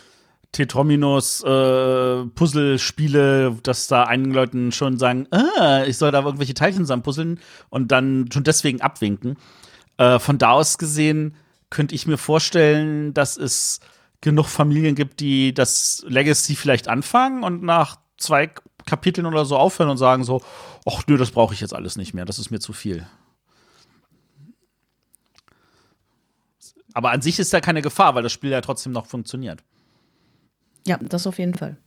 [0.52, 6.84] Tetrominos äh, Puzzlespiele, dass da einigen Leuten schon sagen, ah, ich soll da irgendwelche Teilchen
[6.84, 9.38] zusammenpuzzeln und dann schon deswegen abwinken.
[9.98, 11.36] Äh, von da aus gesehen
[11.70, 13.80] könnte ich mir vorstellen, dass es
[14.22, 18.50] genug Familien gibt, die das Legacy vielleicht anfangen und nach zwei
[18.90, 20.42] Kapiteln oder so aufhören und sagen so,
[20.86, 23.06] ach nö, das brauche ich jetzt alles nicht mehr, das ist mir zu viel.
[26.94, 29.64] Aber an sich ist da keine Gefahr, weil das Spiel ja trotzdem noch funktioniert.
[30.88, 31.78] Ja, das auf jeden Fall.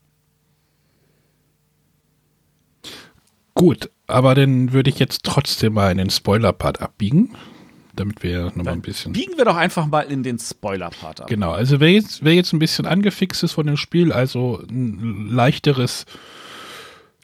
[3.54, 7.36] Gut, aber dann würde ich jetzt trotzdem mal in den Spoiler-Part abbiegen,
[7.94, 9.12] damit wir noch mal ein bisschen.
[9.12, 11.26] Biegen wir doch einfach mal in den Spoiler-Part ab.
[11.28, 15.28] Genau, also wer jetzt, wer jetzt ein bisschen angefixt ist von dem Spiel, also ein
[15.28, 16.06] leichteres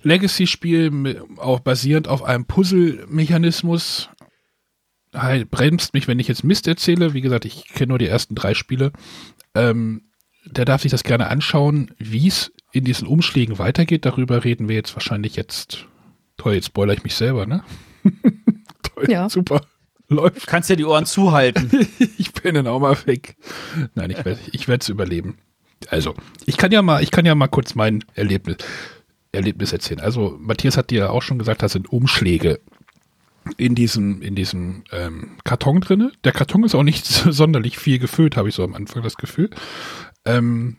[0.02, 4.08] Legacy-Spiel, auch basierend auf einem Puzzle-Mechanismus,
[5.14, 7.14] halt, bremst mich, wenn ich jetzt Mist erzähle.
[7.14, 8.92] Wie gesagt, ich kenne nur die ersten drei Spiele.
[9.54, 10.02] Ähm,
[10.44, 14.04] der darf sich das gerne anschauen, wie es in diesen Umschlägen weitergeht.
[14.04, 15.87] Darüber reden wir jetzt wahrscheinlich jetzt.
[16.37, 17.64] Toll, jetzt spoiler ich mich selber, ne?
[18.82, 19.28] Toll, Ja.
[19.28, 19.62] super.
[20.11, 20.42] Läuft.
[20.42, 21.70] Du kannst ja die Ohren zuhalten.
[22.18, 23.37] ich bin dann auch mal weg.
[23.94, 25.37] Nein, ich werde ich werde es überleben.
[25.90, 26.14] Also,
[26.46, 28.56] ich kann ja mal, ich kann ja mal kurz mein Erlebnis
[29.38, 30.01] Erlebnis erzählen.
[30.01, 32.61] Also Matthias hat dir ja auch schon gesagt, da sind Umschläge
[33.57, 36.12] in diesem, in diesem ähm, Karton drinne.
[36.24, 39.51] Der Karton ist auch nicht sonderlich viel gefüllt, habe ich so am Anfang das Gefühl.
[40.24, 40.77] Ähm,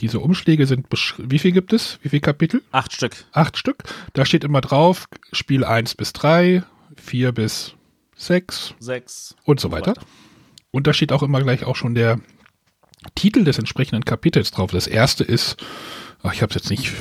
[0.00, 0.86] diese Umschläge sind,
[1.18, 1.98] wie viel gibt es?
[2.02, 2.62] Wie viele Kapitel?
[2.72, 3.24] Acht Stück.
[3.32, 3.84] Acht Stück.
[4.14, 6.62] Da steht immer drauf, Spiel 1 bis 3,
[6.96, 7.74] 4 bis
[8.16, 8.74] 6.
[8.80, 9.36] 6.
[9.44, 9.94] Und so weiter.
[10.70, 12.20] Und da steht auch immer gleich auch schon der
[13.14, 14.70] Titel des entsprechenden Kapitels drauf.
[14.70, 15.56] Das erste ist,
[16.22, 16.92] ach, ich habe es jetzt nicht.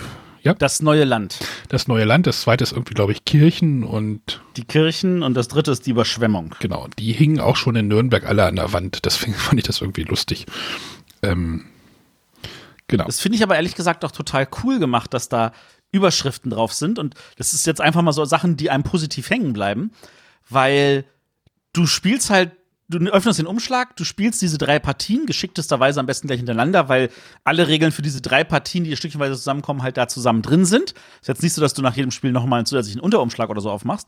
[0.41, 0.53] Ja.
[0.53, 1.39] Das neue Land.
[1.67, 2.27] Das neue Land.
[2.27, 4.41] Das zweite ist irgendwie, glaube ich, Kirchen und.
[4.55, 6.55] Die Kirchen und das dritte ist die Überschwemmung.
[6.59, 6.87] Genau.
[6.97, 9.05] Die hingen auch schon in Nürnberg alle an der Wand.
[9.05, 10.45] Deswegen fand ich das irgendwie lustig.
[11.21, 11.65] Ähm,
[12.87, 13.05] genau.
[13.05, 15.51] Das finde ich aber ehrlich gesagt auch total cool gemacht, dass da
[15.91, 16.99] Überschriften drauf sind.
[16.99, 19.91] Und das ist jetzt einfach mal so Sachen, die einem positiv hängen bleiben.
[20.49, 21.05] Weil
[21.73, 22.51] du spielst halt
[22.89, 27.09] du öffnest den Umschlag, du spielst diese drei Partien, geschicktesterweise am besten gleich hintereinander, weil
[27.43, 30.93] alle Regeln für diese drei Partien, die stückchenweise zusammenkommen, halt da zusammen drin sind.
[31.21, 33.69] Ist jetzt nicht so, dass du nach jedem Spiel nochmal einen zusätzlichen Unterumschlag oder so
[33.69, 34.07] aufmachst.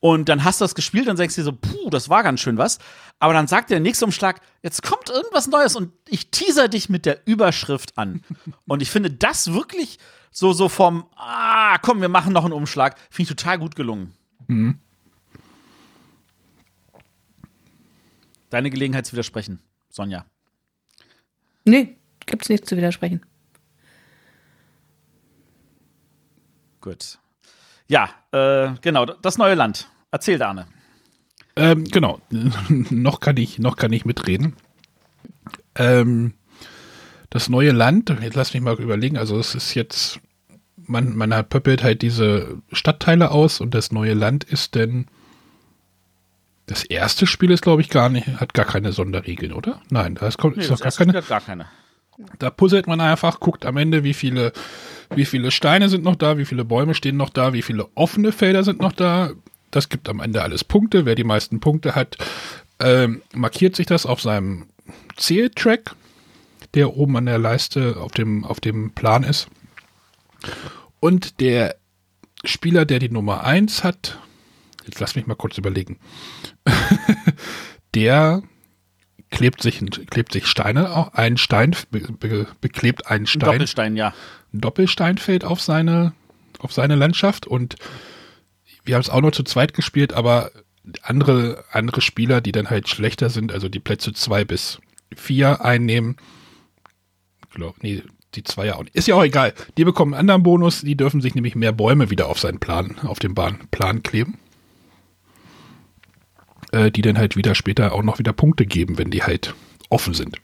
[0.00, 2.56] Und dann hast du das gespielt und denkst dir so, puh, das war ganz schön
[2.56, 2.78] was.
[3.18, 7.04] Aber dann sagt der nächste Umschlag, jetzt kommt irgendwas Neues und ich teaser dich mit
[7.04, 8.22] der Überschrift an.
[8.66, 9.98] und ich finde das wirklich
[10.30, 14.14] so, so vom, ah, komm, wir machen noch einen Umschlag, finde ich total gut gelungen.
[14.46, 14.78] Mhm.
[18.50, 20.24] Deine Gelegenheit zu widersprechen, Sonja.
[21.64, 23.24] Nee, gibt's nichts zu widersprechen.
[26.80, 27.18] Gut.
[27.88, 29.88] Ja, äh, genau, das neue Land.
[30.10, 30.66] Erzähl, Arne.
[31.56, 32.20] Ähm, genau,
[32.90, 34.54] noch kann ich, noch kann ich mitreden.
[35.74, 36.34] Ähm,
[37.30, 40.20] das neue Land, jetzt lass mich mal überlegen, also es ist jetzt,
[40.76, 45.06] man, man hat pöppelt halt diese Stadtteile aus und das neue Land ist denn
[46.68, 49.80] das erste Spiel ist, glaube ich, gar nicht, hat gar keine Sonderregeln, oder?
[49.90, 51.22] Nein, da ist, nee, ist noch gar keine.
[51.22, 51.66] gar keine.
[52.38, 54.52] Da puzzelt man einfach, guckt am Ende, wie viele,
[55.14, 58.32] wie viele Steine sind noch da, wie viele Bäume stehen noch da, wie viele offene
[58.32, 59.30] Felder sind noch da.
[59.70, 61.06] Das gibt am Ende alles Punkte.
[61.06, 62.18] Wer die meisten Punkte hat,
[62.80, 64.66] ähm, markiert sich das auf seinem
[65.16, 65.94] Zähltrack,
[66.74, 69.48] der oben an der Leiste auf dem, auf dem Plan ist.
[71.00, 71.76] Und der
[72.44, 74.18] Spieler, der die Nummer 1 hat,
[74.86, 75.98] jetzt lass mich mal kurz überlegen.
[77.94, 78.42] der
[79.30, 83.42] klebt sich, klebt sich Steine, ein Stein, be, be, beklebt einen Stein.
[83.42, 84.14] Ein Doppelstein, ja.
[84.52, 86.12] Ein Doppelstein fällt auf seine,
[86.58, 87.76] auf seine Landschaft und
[88.84, 90.50] wir haben es auch nur zu zweit gespielt, aber
[91.02, 94.78] andere, andere Spieler, die dann halt schlechter sind, also die Plätze zwei bis
[95.14, 96.16] vier einnehmen,
[97.52, 98.02] glaub, nee,
[98.34, 98.94] die zwei ja auch nicht.
[98.94, 99.52] Ist ja auch egal.
[99.76, 102.98] Die bekommen einen anderen Bonus, die dürfen sich nämlich mehr Bäume wieder auf seinen Plan,
[103.02, 104.38] auf den Bahnplan kleben
[106.72, 109.54] äh, die dann halt wieder später auch noch wieder Punkte geben, wenn die halt
[109.90, 110.36] offen sind.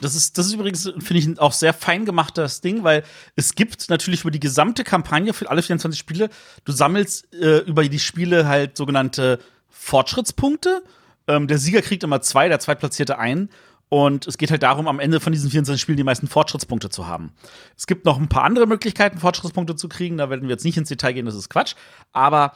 [0.00, 3.02] Das ist, das ist übrigens, finde ich, auch sehr fein gemachtes Ding, weil
[3.34, 6.28] es gibt natürlich über die gesamte Kampagne für alle 24 Spiele,
[6.64, 9.38] du sammelst äh, über die Spiele halt sogenannte
[9.70, 10.82] Fortschrittspunkte.
[11.28, 13.48] Ähm, der Sieger kriegt immer zwei, der Zweitplatzierte ein.
[13.88, 17.06] Und es geht halt darum, am Ende von diesen 24 Spielen die meisten Fortschrittspunkte zu
[17.06, 17.32] haben.
[17.76, 20.18] Es gibt noch ein paar andere Möglichkeiten, Fortschrittspunkte zu kriegen.
[20.18, 21.74] Da werden wir jetzt nicht ins Detail gehen, das ist Quatsch.
[22.12, 22.52] Aber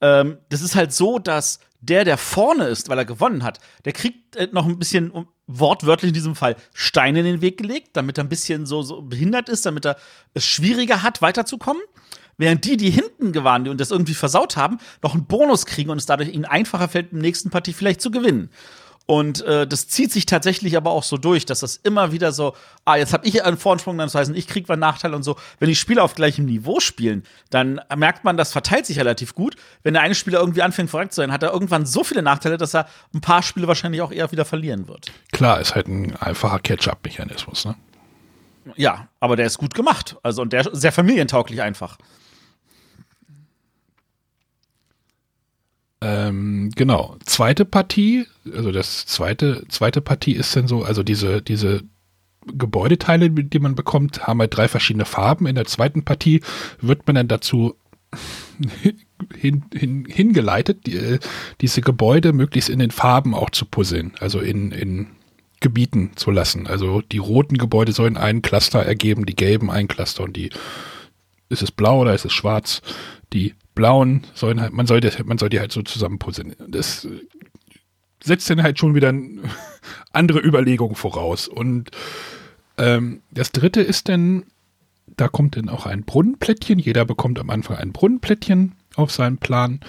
[0.00, 3.92] ähm, das ist halt so, dass der, der vorne ist, weil er gewonnen hat, der
[3.92, 8.18] kriegt äh, noch ein bisschen, wortwörtlich in diesem Fall, Steine in den Weg gelegt, damit
[8.18, 9.96] er ein bisschen so, so behindert ist, damit er
[10.34, 11.82] es schwieriger hat, weiterzukommen.
[12.36, 15.98] Während die, die hinten gewarnt und das irgendwie versaut haben, noch einen Bonus kriegen und
[15.98, 18.50] es dadurch ihnen einfacher fällt, im nächsten Partie vielleicht zu gewinnen.
[19.10, 22.54] Und äh, das zieht sich tatsächlich aber auch so durch, dass das immer wieder so,
[22.84, 25.34] ah, jetzt habe ich einen Vorsprung, das heißt, ich kriege einen Nachteil und so.
[25.58, 29.56] Wenn die Spieler auf gleichem Niveau spielen, dann merkt man, das verteilt sich relativ gut.
[29.82, 32.56] Wenn der eine Spieler irgendwie anfängt, verrückt zu sein, hat er irgendwann so viele Nachteile,
[32.56, 35.06] dass er ein paar Spiele wahrscheinlich auch eher wieder verlieren wird.
[35.32, 37.74] Klar, ist halt ein einfacher Catch-up-Mechanismus, ne?
[38.76, 40.18] Ja, aber der ist gut gemacht.
[40.22, 41.98] Also, und der ist sehr familientauglich einfach.
[46.02, 47.16] Ähm, genau.
[47.24, 51.82] Zweite Partie, also das zweite, zweite Partie ist dann so, also diese, diese
[52.46, 55.46] Gebäudeteile, die man bekommt, haben halt drei verschiedene Farben.
[55.46, 56.40] In der zweiten Partie
[56.80, 57.74] wird man dann dazu
[59.36, 61.18] hin, hin, hingeleitet, die,
[61.60, 65.08] diese Gebäude möglichst in den Farben auch zu puzzeln, also in, in
[65.60, 66.66] Gebieten zu lassen.
[66.66, 70.50] Also die roten Gebäude sollen einen Cluster ergeben, die gelben ein Cluster und die
[71.50, 72.80] ist es blau oder ist es schwarz?
[73.32, 76.54] Die blauen sollen halt, man soll, das, man soll die halt so zusammenpuzzeln.
[76.68, 77.08] Das
[78.22, 79.10] setzt dann halt schon wieder
[80.12, 81.48] andere Überlegungen voraus.
[81.48, 81.90] Und
[82.76, 84.44] ähm, das dritte ist dann,
[85.16, 86.78] da kommt dann auch ein Brunnenplättchen.
[86.78, 89.80] Jeder bekommt am Anfang ein Brunnenplättchen auf seinem Plan.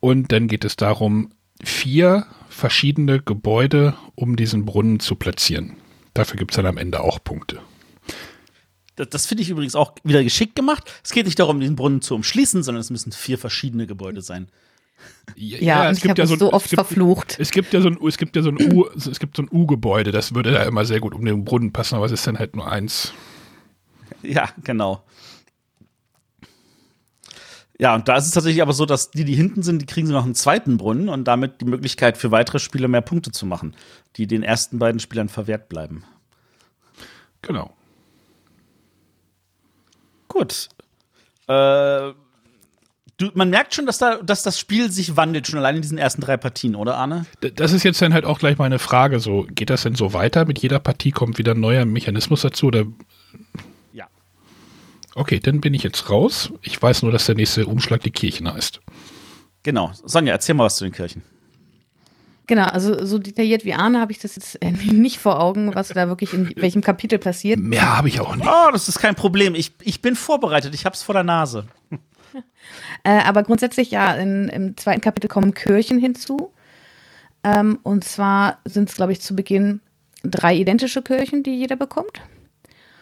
[0.00, 1.30] Und dann geht es darum,
[1.62, 5.74] vier verschiedene Gebäude um diesen Brunnen zu platzieren.
[6.14, 7.60] Dafür gibt es dann am Ende auch Punkte.
[8.96, 10.90] Das, das finde ich übrigens auch wieder geschickt gemacht.
[11.02, 14.48] Es geht nicht darum, den Brunnen zu umschließen, sondern es müssen vier verschiedene Gebäude sein.
[15.36, 17.36] Ja, und ich habe so, so oft es gibt, verflucht.
[17.38, 19.48] Es gibt ja so ein, es gibt ja so ein U, es gibt so ein
[19.50, 22.38] U-Gebäude, das würde da immer sehr gut um den Brunnen passen, aber es ist dann
[22.38, 23.12] halt nur eins.
[24.22, 25.04] Ja, genau.
[27.78, 30.06] Ja, und da ist es tatsächlich aber so, dass die, die hinten sind, die kriegen
[30.06, 33.46] sie noch einen zweiten Brunnen und damit die Möglichkeit für weitere Spieler mehr Punkte zu
[33.46, 33.74] machen,
[34.16, 36.04] die den ersten beiden Spielern verwehrt bleiben.
[37.42, 37.74] Genau.
[40.34, 40.68] Gut.
[41.46, 42.12] Äh,
[43.18, 45.96] du, man merkt schon, dass, da, dass das Spiel sich wandelt, schon allein in diesen
[45.96, 47.24] ersten drei Partien, oder Arne?
[47.54, 49.20] Das ist jetzt dann halt auch gleich meine Frage.
[49.20, 50.44] So, geht das denn so weiter?
[50.44, 52.66] Mit jeder Partie kommt wieder ein neuer Mechanismus dazu?
[52.66, 52.84] Oder?
[53.92, 54.08] Ja.
[55.14, 56.52] Okay, dann bin ich jetzt raus.
[56.62, 58.80] Ich weiß nur, dass der nächste Umschlag die Kirchen heißt.
[59.62, 59.92] Genau.
[60.04, 61.22] Sonja, erzähl mal was zu den Kirchen.
[62.46, 65.88] Genau, also so detailliert wie Arne habe ich das jetzt äh, nicht vor Augen, was
[65.88, 67.58] da wirklich in welchem Kapitel passiert.
[67.58, 68.46] Mehr habe ich auch nicht.
[68.46, 69.54] Oh, das ist kein Problem.
[69.54, 70.74] Ich, ich bin vorbereitet.
[70.74, 71.66] Ich habe es vor der Nase.
[73.04, 76.52] Äh, aber grundsätzlich ja, in, im zweiten Kapitel kommen Kirchen hinzu.
[77.44, 79.80] Ähm, und zwar sind es, glaube ich, zu Beginn
[80.24, 82.22] drei identische Kirchen, die jeder bekommt.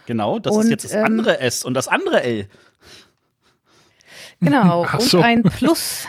[0.07, 2.49] Genau, das Und, ist jetzt das ähm, andere S und das andere L.
[4.41, 5.21] Genau, Ach und so.
[5.21, 6.09] ein Plus.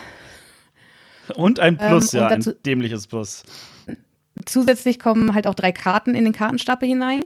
[1.36, 3.44] Und ein Plus, Ähm, und ja, dazu- ein dämliches Plus.
[4.46, 7.22] Zusätzlich kommen halt auch drei Karten in den Kartenstapel hinein.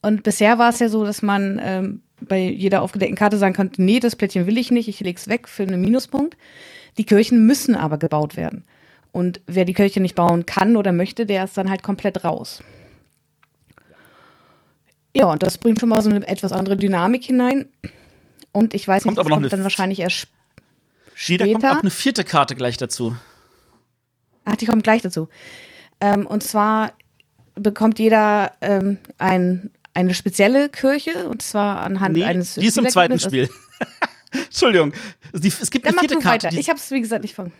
[0.00, 3.82] Und bisher war es ja so, dass man ähm, bei jeder aufgedeckten Karte sagen konnte,
[3.82, 6.36] nee, das Plättchen will ich nicht, ich leg's weg für einen Minuspunkt.
[6.98, 8.64] Die Kirchen müssen aber gebaut werden.
[9.12, 12.62] Und wer die Kirche nicht bauen kann oder möchte, der ist dann halt komplett raus.
[15.14, 17.66] Ja, und das bringt schon mal so eine etwas andere Dynamik hinein.
[18.52, 20.28] Und ich weiß Kommt nicht, das kommt dann wahrscheinlich erst.
[21.28, 21.76] Nee, da kommt Später?
[21.76, 23.16] auch eine vierte Karte gleich dazu.
[24.44, 25.28] Ach, die kommt gleich dazu.
[26.00, 26.92] Ähm, und zwar
[27.54, 32.88] bekommt jeder ähm, ein, eine spezielle Kirche, und zwar anhand Nee, eines die ist im
[32.88, 33.18] zweiten.
[33.18, 33.48] Spiel.
[34.32, 34.92] Entschuldigung.
[35.34, 36.48] Die, es gibt Dann eine vierte Karte.
[36.48, 37.52] Die, Ich habe es, wie gesagt, nicht von.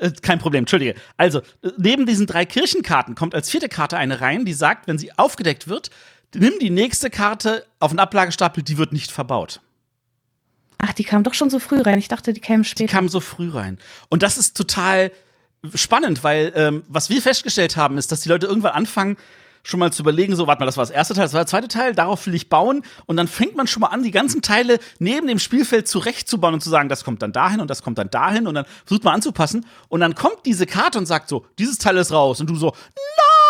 [0.00, 0.94] äh, kein Problem, entschuldige.
[1.16, 4.98] Also, äh, neben diesen drei Kirchenkarten kommt als vierte Karte eine rein, die sagt, wenn
[4.98, 5.90] sie aufgedeckt wird,
[6.34, 9.60] nimm die nächste Karte auf den Ablagestapel, die wird nicht verbaut.
[10.78, 11.98] Ach, die kam doch schon so früh rein.
[11.98, 12.92] Ich dachte, die kämen Die später.
[12.92, 13.78] kam so früh rein.
[14.08, 15.10] Und das ist total
[15.74, 19.16] spannend, weil ähm, was wir festgestellt haben, ist, dass die Leute irgendwann anfangen,
[19.66, 21.46] schon mal zu überlegen, so, warte mal, das war das erste Teil, das war der
[21.46, 22.82] zweite Teil, darauf will ich bauen.
[23.06, 26.60] Und dann fängt man schon mal an, die ganzen Teile neben dem Spielfeld zurechtzubauen und
[26.60, 29.14] zu sagen, das kommt dann dahin und das kommt dann dahin und dann versucht man
[29.14, 29.64] anzupassen.
[29.88, 32.40] Und dann kommt diese Karte und sagt so, dieses Teil ist raus.
[32.40, 33.43] Und du so, nein,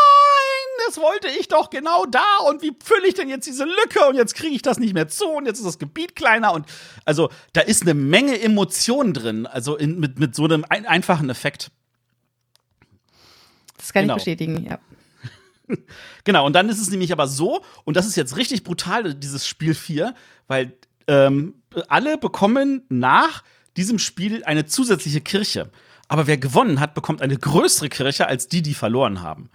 [0.86, 2.38] das wollte ich doch genau da.
[2.48, 4.06] Und wie fülle ich denn jetzt diese Lücke?
[4.08, 6.52] Und jetzt kriege ich das nicht mehr zu und jetzt ist das Gebiet kleiner.
[6.52, 6.66] Und
[7.04, 11.30] also da ist eine Menge Emotionen drin, also in, mit, mit so einem ein, einfachen
[11.30, 11.70] Effekt.
[13.78, 14.14] Das kann genau.
[14.14, 14.78] ich bestätigen, ja.
[16.24, 19.46] Genau, und dann ist es nämlich aber so, und das ist jetzt richtig brutal, dieses
[19.46, 20.14] Spiel 4,
[20.46, 21.54] weil ähm,
[21.88, 23.42] alle bekommen nach
[23.76, 25.70] diesem Spiel eine zusätzliche Kirche.
[26.08, 29.50] Aber wer gewonnen hat, bekommt eine größere Kirche als die, die verloren haben.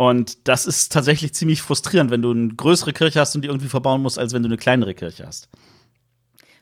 [0.00, 3.68] Und das ist tatsächlich ziemlich frustrierend, wenn du eine größere Kirche hast und die irgendwie
[3.68, 5.50] verbauen musst, als wenn du eine kleinere Kirche hast.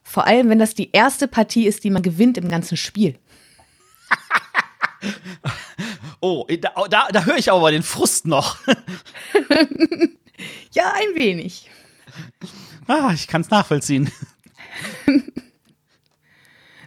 [0.02, 3.16] Vor allem, wenn das die erste Partie ist, die man gewinnt im ganzen Spiel.
[6.20, 8.58] Oh, da, da, da höre ich aber den Frust noch.
[10.72, 11.70] Ja, ein wenig.
[12.88, 14.10] ah, ich kann es nachvollziehen.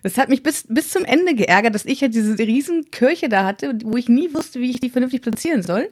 [0.03, 3.45] Das hat mich bis, bis zum Ende geärgert, dass ich ja diese riesen Kirche da
[3.45, 5.89] hatte, wo ich nie wusste, wie ich die vernünftig platzieren soll.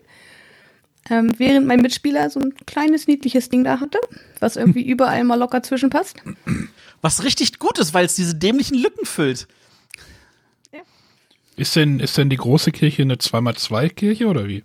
[1.09, 3.99] Ähm, während mein Mitspieler so ein kleines, niedliches Ding da hatte,
[4.39, 6.17] was irgendwie überall mal locker zwischenpasst.
[7.01, 9.47] Was richtig gut ist, weil es diese dämlichen Lücken füllt.
[11.59, 14.63] Ist denn, ist denn die große Kirche eine 2x2-Kirche oder wie?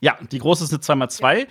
[0.00, 1.46] Ja, die große ist eine 2x2.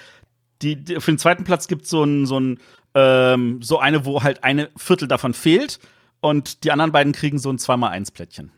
[0.61, 2.59] Die, die, für den zweiten Platz gibt so es so, ein,
[2.93, 5.79] ähm, so eine, wo halt eine Viertel davon fehlt.
[6.19, 8.51] Und die anderen beiden kriegen so ein 2x1-Plättchen.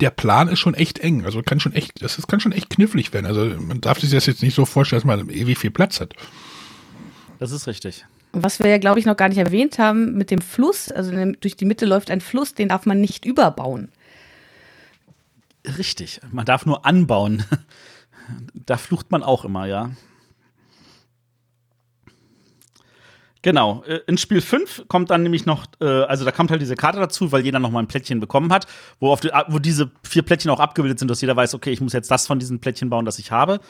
[0.00, 1.24] Der Plan ist schon echt eng.
[1.24, 3.26] Also kann schon echt, das ist, kann schon echt knifflig werden.
[3.26, 6.14] Also man darf sich das jetzt nicht so vorstellen, dass man ewig viel Platz hat.
[7.38, 8.04] Das ist richtig.
[8.32, 11.56] Was wir ja, glaube ich, noch gar nicht erwähnt haben, mit dem Fluss, also durch
[11.56, 13.90] die Mitte läuft ein Fluss, den darf man nicht überbauen.
[15.78, 16.20] Richtig.
[16.30, 17.44] Man darf nur anbauen.
[18.54, 19.90] Da flucht man auch immer, ja.
[23.42, 23.82] Genau.
[23.86, 26.98] Äh, In Spiel 5 kommt dann nämlich noch, äh, also da kommt halt diese Karte
[27.00, 28.66] dazu, weil jeder noch mal ein Plättchen bekommen hat,
[28.98, 31.80] wo, auf die, wo diese vier Plättchen auch abgebildet sind, dass jeder weiß, okay, ich
[31.80, 33.60] muss jetzt das von diesen Plättchen bauen, das ich habe.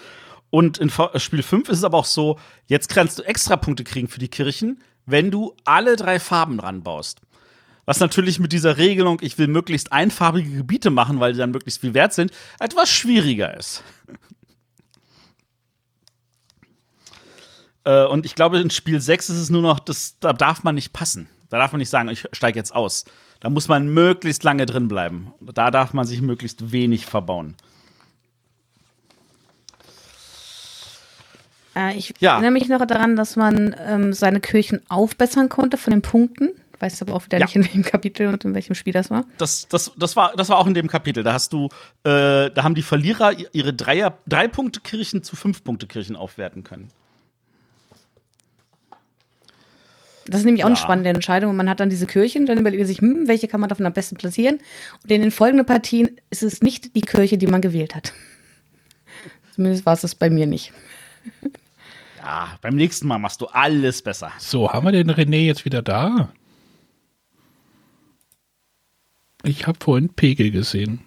[0.50, 3.84] Und in V- Spiel 5 ist es aber auch so, jetzt kannst du extra Punkte
[3.84, 7.20] kriegen für die Kirchen, wenn du alle drei Farben ranbaust.
[7.86, 11.80] Was natürlich mit dieser Regelung, ich will möglichst einfarbige Gebiete machen, weil sie dann möglichst
[11.80, 13.82] viel wert sind, etwas schwieriger ist.
[17.84, 20.74] Äh, und ich glaube, in Spiel 6 ist es nur noch, das, da darf man
[20.74, 21.28] nicht passen.
[21.48, 23.04] Da darf man nicht sagen, ich steige jetzt aus.
[23.40, 25.32] Da muss man möglichst lange drin bleiben.
[25.40, 27.56] Da darf man sich möglichst wenig verbauen.
[31.76, 32.34] Äh, ich Ja.
[32.34, 36.50] erinnere mich noch daran, dass man ähm, seine Kirchen aufbessern konnte von den Punkten.
[36.80, 37.44] Weiß aber auch wieder Ja.
[37.46, 39.24] nicht, in welchem Kapitel und in welchem Spiel das war.
[39.38, 41.22] Das, das, das, war, das war auch in dem Kapitel.
[41.22, 41.66] Da hast du,
[42.04, 46.88] äh, da haben die Verlierer ihre Dreier, Drei-Punkte-Kirchen zu Fünf-Punkte-Kirchen aufwerten können.
[50.30, 50.80] Das ist nämlich auch eine Ja.
[50.82, 51.50] spannende Entscheidung.
[51.50, 53.84] Und man hat dann diese Kirchen, dann überlegt man sich, hm, welche kann man davon
[53.86, 54.58] am besten platzieren.
[55.02, 58.12] Und in den folgenden Partien ist es nicht die Kirche, die man gewählt hat.
[59.54, 60.72] Zumindest war es das bei mir nicht.
[62.18, 64.30] Ja, beim nächsten Mal machst du alles besser.
[64.38, 66.32] So, haben wir den René jetzt wieder da?
[69.42, 71.00] Ich habe vorhin Pegel gesehen.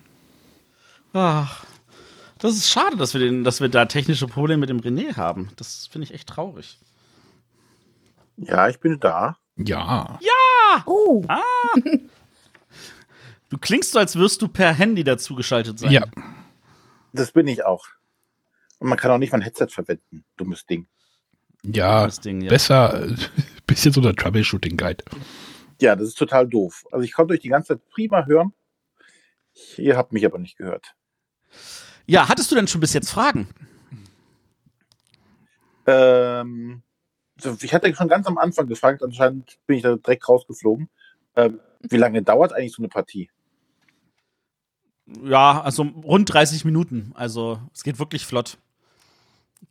[1.14, 1.66] Ach,
[2.40, 5.50] das ist schade, dass wir, den, dass wir da technische Probleme mit dem René haben.
[5.56, 6.78] Das finde ich echt traurig.
[8.38, 9.38] Ja, ich bin da.
[9.58, 10.18] Ja.
[10.86, 11.24] Oh,
[13.50, 15.92] Du klingst so, als wirst du per Handy dazugeschaltet sein.
[15.92, 16.06] Ja.
[17.14, 17.86] Das bin ich auch.
[18.80, 20.26] Und man kann auch nicht mein Headset verwenden.
[20.38, 20.88] Dummes Ding.
[21.64, 22.50] Ja, Das Ding, ja.
[22.50, 23.16] besser, äh,
[23.68, 25.04] bisschen so der Troubleshooting-Guide.
[25.80, 26.84] Ja, das ist total doof.
[26.92, 28.54] Also ich konnte euch die ganze Zeit prima hören.
[29.78, 30.96] Ihr habt mich aber nicht gehört.
[32.08, 33.48] Ja, hattest du denn schon bis jetzt Fragen?
[35.86, 36.82] Ähm,
[37.62, 40.90] ich hatte schon ganz am Anfang gefragt, anscheinend bin ich da direkt rausgeflogen.
[41.36, 43.30] Ähm, wie lange dauert eigentlich so eine Partie?
[45.24, 47.12] Ja, also rund 30 Minuten.
[47.16, 48.58] Also es geht wirklich flott.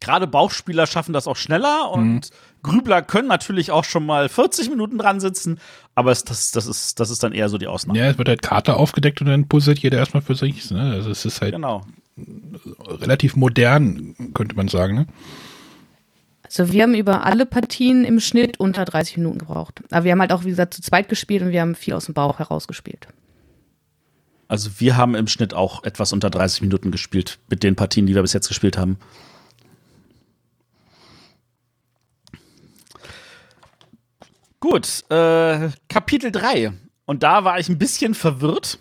[0.00, 2.30] Gerade Bauchspieler schaffen das auch schneller und
[2.62, 5.60] Grübler können natürlich auch schon mal 40 Minuten dran sitzen,
[5.94, 7.98] aber es, das, das, ist, das ist dann eher so die Ausnahme.
[7.98, 10.70] Ja, es wird halt Karte aufgedeckt und dann puzzelt jeder erstmal für sich.
[10.70, 10.92] Ne?
[10.92, 11.82] Also es ist halt Genau.
[12.86, 14.94] relativ modern, könnte man sagen.
[14.96, 15.06] Ne?
[16.58, 19.82] Also wir haben über alle Partien im Schnitt unter 30 Minuten gebraucht.
[19.90, 22.06] Aber wir haben halt auch, wie gesagt, zu zweit gespielt und wir haben viel aus
[22.06, 23.08] dem Bauch herausgespielt.
[24.48, 28.14] Also wir haben im Schnitt auch etwas unter 30 Minuten gespielt mit den Partien, die
[28.14, 28.98] wir bis jetzt gespielt haben.
[34.60, 36.72] Gut, äh, Kapitel 3.
[37.06, 38.78] Und da war ich ein bisschen verwirrt.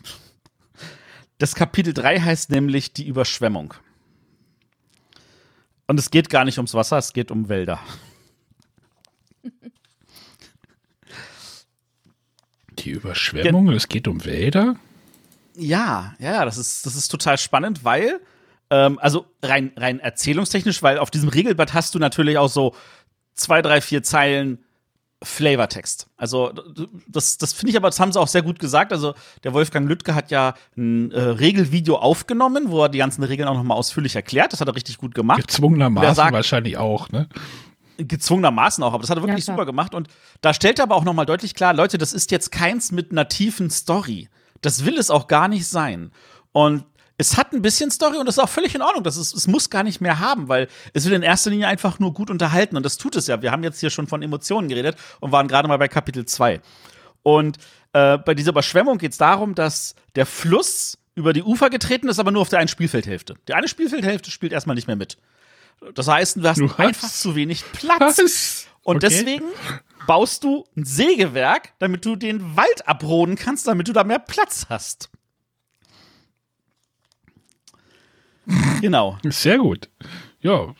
[1.37, 3.73] Das Kapitel 3 heißt nämlich die Überschwemmung.
[5.91, 7.77] Und es geht gar nicht ums Wasser, es geht um Wälder.
[12.79, 14.77] Die Überschwemmung, es geht um Wälder.
[15.57, 18.21] Ja, ja, ja, das ist, das ist total spannend, weil,
[18.69, 22.73] ähm, also rein, rein erzählungstechnisch, weil auf diesem Regelblatt hast du natürlich auch so
[23.33, 24.63] zwei, drei, vier Zeilen
[25.23, 26.07] Flavortext.
[26.17, 26.51] Also
[27.07, 28.91] das, das finde ich aber, das haben sie auch sehr gut gesagt.
[28.91, 29.13] Also
[29.43, 33.55] der Wolfgang Lüttke hat ja ein äh, Regelvideo aufgenommen, wo er die ganzen Regeln auch
[33.55, 34.51] nochmal ausführlich erklärt.
[34.53, 35.41] Das hat er richtig gut gemacht.
[35.41, 37.27] Gezwungenermaßen sagt- wahrscheinlich auch, ne?
[37.97, 39.93] gezwungenermaßen auch, aber das hat er wirklich Ja, super gemacht.
[39.93, 40.07] Und
[40.41, 43.27] da stellt er aber auch nochmal deutlich klar, Leute, das ist jetzt keins mit einer
[43.27, 44.27] tiefen Story.
[44.61, 46.11] Das will es auch gar nicht sein.
[46.51, 46.83] Und
[47.21, 49.03] es hat ein bisschen Story und das ist auch völlig in Ordnung.
[49.03, 51.99] Das ist, es muss gar nicht mehr haben, weil es will in erster Linie einfach
[51.99, 52.75] nur gut unterhalten.
[52.75, 53.41] Und das tut es ja.
[53.41, 56.59] Wir haben jetzt hier schon von Emotionen geredet und waren gerade mal bei Kapitel 2.
[57.23, 57.57] Und
[57.93, 62.19] äh, bei dieser Überschwemmung geht es darum, dass der Fluss über die Ufer getreten ist,
[62.19, 63.35] aber nur auf der einen Spielfeldhälfte.
[63.47, 65.17] Die eine Spielfeldhälfte spielt erstmal nicht mehr mit.
[65.93, 67.99] Das heißt, du hast Du einfach zu wenig Platz.
[67.99, 68.67] Was?
[68.83, 69.07] Und Okay.
[69.09, 69.45] deswegen
[70.07, 74.65] baust du ein Sägewerk, damit du den Wald abroden kannst, damit du da mehr Platz
[74.69, 75.09] hast.
[78.81, 79.17] Genau.
[79.23, 79.89] Sehr gut.
[80.41, 80.73] Ja.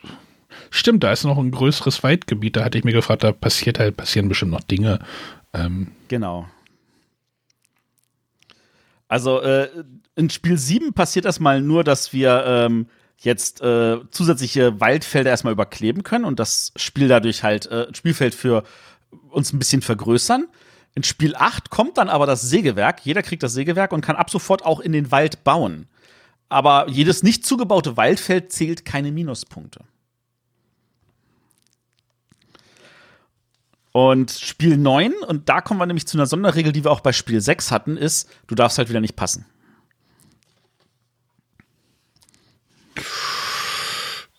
[0.70, 2.55] Stimmt, da ist noch ein größeres Waldgebiet.
[2.55, 4.99] Da hatte ich mir gefragt, da passiert halt, passieren bestimmt noch Dinge.
[5.53, 6.47] Ähm, Genau.
[9.07, 9.68] Also äh,
[10.16, 12.88] in Spiel 7 passiert erstmal nur, dass wir ähm,
[13.18, 18.64] jetzt äh, zusätzliche Waldfelder erstmal überkleben können und das Spiel dadurch halt äh, Spielfeld für
[19.30, 20.47] uns ein bisschen vergrößern.
[20.95, 23.05] In Spiel 8 kommt dann aber das Sägewerk.
[23.05, 25.88] Jeder kriegt das Sägewerk und kann ab sofort auch in den Wald bauen.
[26.52, 29.86] Aber jedes nicht zugebaute Waldfeld zählt keine Minuspunkte.
[33.93, 37.14] Und Spiel 9, und da kommen wir nämlich zu einer Sonderregel, die wir auch bei
[37.14, 39.45] Spiel 6 hatten, ist, du darfst halt wieder nicht passen.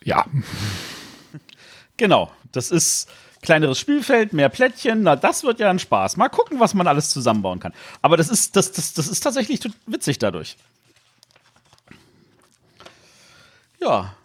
[0.03, 0.23] ja,
[1.97, 3.09] Genau, das ist
[3.41, 6.17] kleineres Spielfeld, mehr Plättchen, na, das wird ja ein Spaß.
[6.17, 7.73] Mal gucken, was man alles zusammenbauen kann.
[8.03, 10.57] Aber das ist, das, das, das ist tatsächlich witzig dadurch.
[13.83, 14.15] Ja.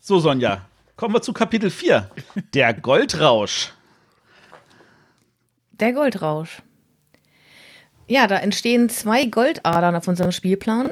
[0.00, 0.62] So, Sonja,
[0.96, 2.10] kommen wir zu Kapitel 4.
[2.54, 3.72] Der Goldrausch.
[5.70, 6.60] Der Goldrausch.
[8.08, 10.90] Ja, da entstehen zwei Goldadern auf unserem Spielplan.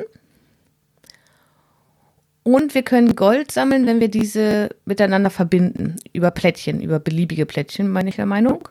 [2.44, 5.96] Und wir können Gold sammeln, wenn wir diese miteinander verbinden.
[6.12, 8.68] Über Plättchen, über beliebige Plättchen, meine ich der Meinung.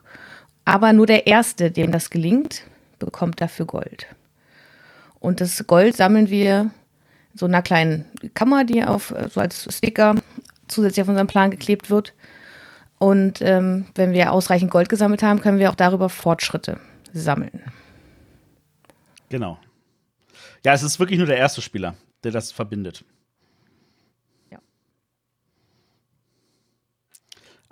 [0.64, 2.62] Aber nur der Erste, dem das gelingt,
[2.98, 4.06] bekommt dafür Gold.
[5.20, 6.70] Und das Gold sammeln wir
[7.34, 8.04] so einer kleinen
[8.34, 10.14] Kammer, die auf so als Sticker
[10.68, 12.14] zusätzlich auf unseren Plan geklebt wird.
[12.98, 16.78] Und ähm, wenn wir ausreichend Gold gesammelt haben, können wir auch darüber Fortschritte
[17.12, 17.62] sammeln.
[19.28, 19.58] Genau.
[20.64, 23.04] Ja, es ist wirklich nur der erste Spieler, der das verbindet.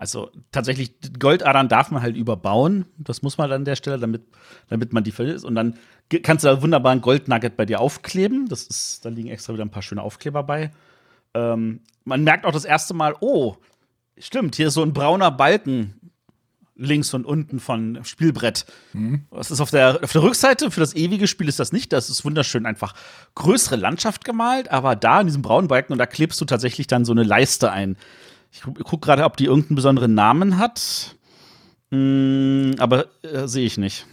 [0.02, 2.86] Also tatsächlich, Goldadern darf man halt überbauen.
[2.98, 4.22] Das muss man an der Stelle, damit,
[4.68, 5.44] damit man die verliert.
[5.44, 5.78] Und dann
[6.24, 8.48] kannst du da wunderbar ein Goldnugget bei dir aufkleben.
[8.48, 10.72] Das ist, da liegen extra wieder ein paar schöne Aufkleber bei.
[11.34, 13.54] Ähm, man merkt auch das erste Mal, oh,
[14.18, 16.10] stimmt, hier ist so ein brauner Balken
[16.74, 18.66] links und unten von Spielbrett.
[18.94, 19.26] Mhm.
[19.30, 21.92] Das ist auf der, auf der Rückseite für das ewige Spiel ist das nicht.
[21.92, 22.96] Das ist wunderschön einfach
[23.36, 27.04] größere Landschaft gemalt, aber da in diesem braunen Balken und da klebst du tatsächlich dann
[27.04, 27.96] so eine Leiste ein.
[28.52, 31.16] Ich gucke gerade, ob die irgendeinen besonderen Namen hat.
[31.90, 34.06] Hm, aber äh, sehe ich nicht.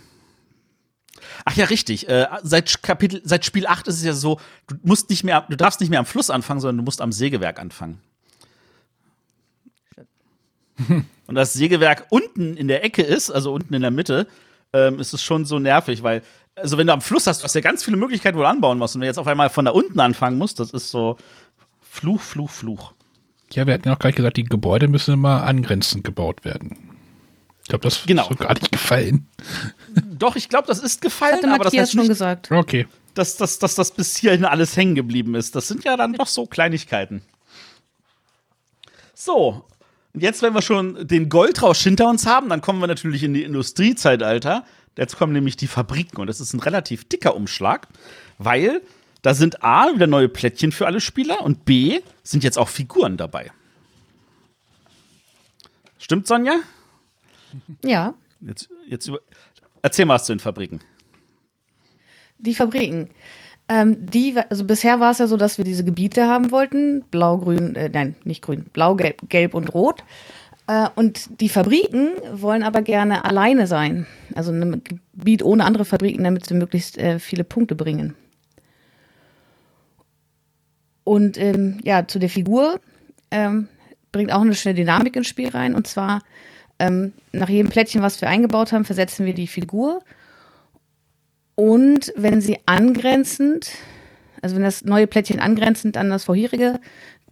[1.45, 2.07] Ach ja, richtig.
[2.07, 5.57] Äh, seit Kapitel, seit Spiel 8 ist es ja so, du musst nicht mehr, du
[5.57, 8.01] darfst nicht mehr am Fluss anfangen, sondern du musst am Sägewerk anfangen.
[11.27, 14.27] Und das Sägewerk unten in der Ecke ist, also unten in der Mitte,
[14.73, 16.23] ähm, ist es schon so nervig, weil,
[16.55, 18.77] also wenn du am Fluss hast, du hast ja ganz viele Möglichkeiten, wo du anbauen
[18.77, 18.95] musst.
[18.95, 21.17] Und wenn du jetzt auf einmal von da unten anfangen musst, das ist so
[21.81, 22.93] Fluch, Fluch, Fluch.
[23.53, 26.77] Ja, wir hatten ja auch gleich gesagt, die Gebäude müssen immer angrenzend gebaut werden.
[27.63, 28.23] Ich glaube, das genau.
[28.23, 29.27] ist so gar nicht gefallen.
[30.17, 32.51] Doch, ich glaube, das ist gefallen, Hatte aber das Matthias heißt schon nicht, gesagt.
[32.51, 32.87] Okay.
[33.13, 35.55] dass, dass, dass das bis hierhin alles hängen geblieben ist.
[35.55, 37.21] Das sind ja dann doch so Kleinigkeiten.
[39.13, 39.65] So,
[40.13, 43.33] und jetzt, wenn wir schon den Goldrausch hinter uns haben, dann kommen wir natürlich in
[43.33, 44.65] die Industriezeitalter.
[44.97, 47.87] Jetzt kommen nämlich die Fabriken und das ist ein relativ dicker Umschlag,
[48.37, 48.81] weil
[49.21, 53.17] da sind A, wieder neue Plättchen für alle Spieler und B, sind jetzt auch Figuren
[53.17, 53.51] dabei.
[55.97, 56.59] Stimmt, Sonja?
[57.83, 59.19] Ja, Jetzt, jetzt über
[59.81, 60.79] Erzähl mal was zu den Fabriken.
[62.37, 63.09] die Fabriken.
[63.67, 67.37] Ähm, die, also bisher war es ja so, dass wir diese Gebiete haben wollten, blau,
[67.37, 70.03] grün, äh, nein, nicht grün, blau, gelb, gelb und rot.
[70.67, 74.07] Äh, und die Fabriken wollen aber gerne alleine sein.
[74.35, 74.81] Also ein
[75.13, 78.15] Gebiet ohne andere Fabriken, damit sie möglichst äh, viele Punkte bringen.
[81.09, 82.79] Und ähm, ja, zu der Figur
[83.31, 83.67] ähm,
[84.11, 85.73] bringt auch eine schöne Dynamik ins Spiel rein.
[85.73, 86.21] Und zwar
[86.77, 90.03] ähm, nach jedem Plättchen, was wir eingebaut haben, versetzen wir die Figur.
[91.55, 93.71] Und wenn sie angrenzend,
[94.43, 96.79] also wenn das neue Plättchen angrenzend an das vorherige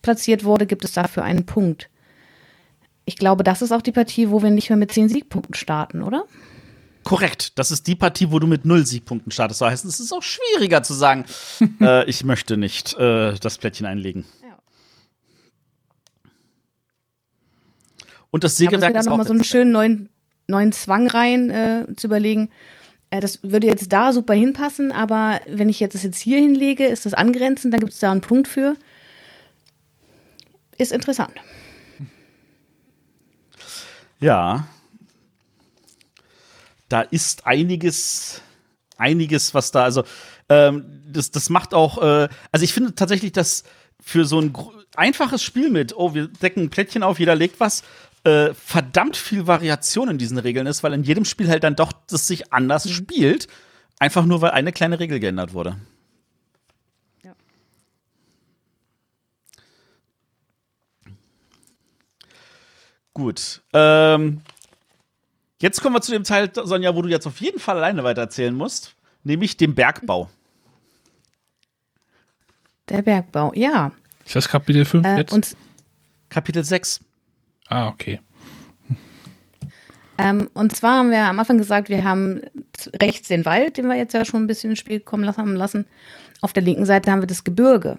[0.01, 1.91] platziert wurde, gibt es dafür einen Punkt.
[3.05, 6.01] Ich glaube, das ist auch die Partie, wo wir nicht mehr mit zehn Siegpunkten starten,
[6.01, 6.23] oder?
[7.07, 9.61] Korrekt, das ist die Partie, wo du mit null Siegpunkten startest.
[9.61, 11.23] Das heißt, es ist auch schwieriger zu sagen,
[11.79, 14.25] äh, ich möchte nicht äh, das Plättchen einlegen.
[14.43, 14.57] Ja.
[18.29, 20.09] Und das Sägewerk da ist auch nochmal so einen schönen neuen,
[20.47, 22.49] neuen Zwang rein äh, zu überlegen.
[23.09, 26.87] Äh, das würde jetzt da super hinpassen, aber wenn ich jetzt das jetzt hier hinlege,
[26.87, 28.75] ist das angrenzend, dann gibt es da einen Punkt für.
[30.77, 31.31] Ist interessant.
[34.19, 34.67] Ja.
[36.89, 38.41] Da ist einiges,
[38.97, 40.03] einiges, was da, also,
[40.49, 43.63] ähm, das, das macht auch, äh, also ich finde tatsächlich, dass
[44.01, 44.53] für so ein
[44.95, 47.83] einfaches Spiel mit, oh, wir decken ein Plättchen auf, jeder legt was,
[48.23, 51.93] äh, verdammt viel Variation in diesen Regeln ist, weil in jedem Spiel halt dann doch
[52.07, 53.47] das sich anders spielt,
[53.99, 55.77] einfach nur weil eine kleine Regel geändert wurde.
[57.23, 57.33] Ja.
[63.13, 63.61] Gut.
[63.73, 64.41] Ähm,
[65.61, 68.53] jetzt kommen wir zu dem Teil, Sonja, wo du jetzt auf jeden Fall alleine weitererzählen
[68.55, 70.29] musst, nämlich dem Bergbau.
[72.89, 73.91] Der Bergbau, ja.
[74.25, 75.33] Ist das Kapitel 5 Äh, jetzt?
[75.33, 75.55] und,
[76.29, 76.99] Kapitel 6.
[77.69, 78.19] ah, okay.
[80.17, 82.41] ähm, und zwar haben wir am Anfang gesagt, wir haben
[83.01, 85.55] rechts den Wald, den wir jetzt ja schon ein bisschen ins Spiel kommen lassen, haben
[85.55, 85.85] lassen.
[86.41, 87.97] Auf der linken Seite haben wir das Gebirge.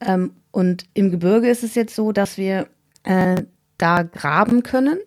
[0.00, 2.68] Ähm, und im Gebirge ist es jetzt so, dass wir
[3.04, 3.42] äh,
[3.78, 4.98] da graben können.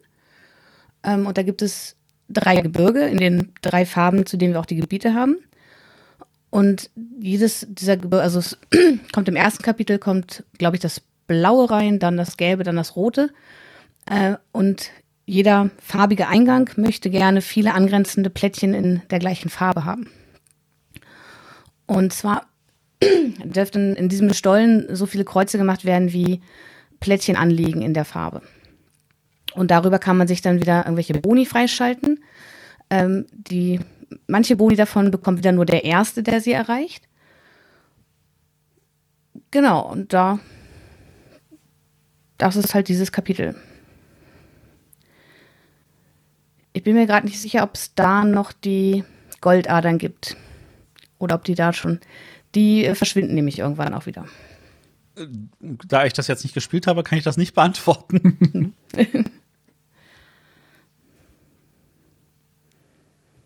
[1.07, 1.95] Ähm, und da gibt es
[2.29, 5.37] drei Gebirge in den drei Farben, zu denen wir auch die Gebiete haben.
[6.49, 6.89] Und
[7.19, 8.57] jedes dieser Gebirge, also es
[9.13, 12.95] kommt im ersten Kapitel, kommt, glaube ich, das Blaue rein, dann das Gelbe, dann das
[12.95, 13.29] Rote.
[14.05, 14.91] Äh, und
[15.25, 20.09] jeder farbige Eingang möchte gerne viele angrenzende Plättchen in der gleichen Farbe haben.
[21.85, 22.47] Und zwar
[23.43, 26.41] dürften in diesem Stollen so viele Kreuze gemacht werden, wie
[26.99, 28.41] Plättchen anliegen in der Farbe.
[29.57, 32.23] Und darüber kann man sich dann wieder irgendwelche Boni freischalten.
[32.91, 33.79] Ähm, die,
[34.27, 37.07] manche Boni davon bekommt wieder nur der Erste, der sie erreicht.
[39.49, 40.37] Genau, und da,
[42.37, 43.55] das ist halt dieses Kapitel.
[46.73, 49.03] Ich bin mir gerade nicht sicher, ob es da noch die
[49.41, 50.37] Goldadern gibt.
[51.17, 51.99] Oder ob die da schon.
[52.53, 54.25] Die äh, verschwinden nämlich irgendwann auch wieder.
[55.87, 58.75] Da ich das jetzt nicht gespielt habe, kann ich das nicht beantworten.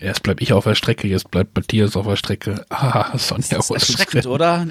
[0.01, 2.65] Erst bleib ich auf der Strecke, jetzt bleibt Matthias auf der Strecke.
[2.69, 4.67] Ah, Sonja das ist erschreckend, oder?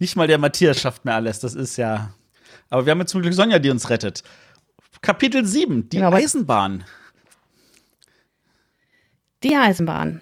[0.00, 1.38] Nicht mal der Matthias schafft mehr alles.
[1.40, 2.12] Das ist ja.
[2.68, 4.22] Aber wir haben jetzt zum Glück Sonja, die uns rettet.
[5.02, 6.84] Kapitel 7, die Genau, aber- Eisenbahn.
[9.44, 10.20] Die Eisenbahn.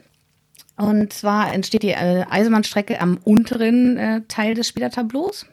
[0.76, 5.46] Und zwar entsteht die äh, Eisenbahnstrecke am unteren äh, Teil des Spielertableaus.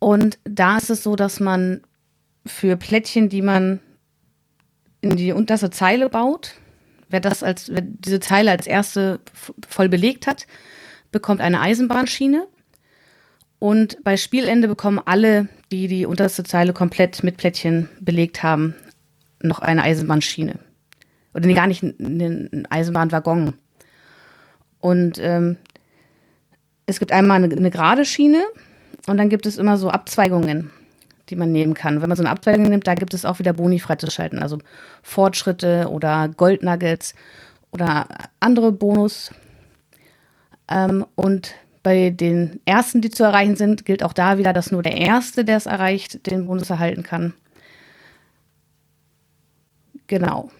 [0.00, 1.82] Und da ist es so, dass man
[2.44, 3.80] für Plättchen, die man
[5.00, 6.56] in die unterste Zeile baut,
[7.10, 9.20] wer das als, wer diese Zeile als erste
[9.68, 10.46] voll belegt hat,
[11.12, 12.46] bekommt eine Eisenbahnschiene.
[13.58, 18.74] Und bei Spielende bekommen alle, die die unterste Zeile komplett mit Plättchen belegt haben,
[19.42, 20.58] noch eine Eisenbahnschiene
[21.34, 23.54] oder nee, gar nicht ein, ein Eisenbahnwaggon.
[24.80, 25.56] Und ähm,
[26.86, 28.42] es gibt einmal eine, eine gerade Schiene
[29.06, 30.70] und dann gibt es immer so Abzweigungen,
[31.30, 32.02] die man nehmen kann.
[32.02, 34.58] Wenn man so eine Abzweigung nimmt, da gibt es auch wieder Boni freizuschalten, also
[35.02, 37.14] Fortschritte oder Goldnuggets
[37.70, 38.06] oder
[38.40, 39.32] andere Bonus.
[40.68, 44.82] Ähm, und bei den ersten, die zu erreichen sind, gilt auch da wieder, dass nur
[44.82, 47.32] der Erste, der es erreicht, den Bonus erhalten kann.
[50.06, 50.50] Genau.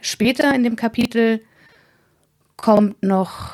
[0.00, 1.40] Später in dem Kapitel
[2.56, 3.52] kommt noch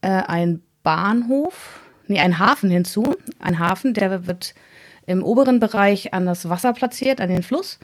[0.00, 3.14] äh, ein Bahnhof, nee, ein Hafen hinzu.
[3.38, 4.54] Ein Hafen, der wird
[5.06, 7.78] im oberen Bereich an das Wasser platziert, an den Fluss.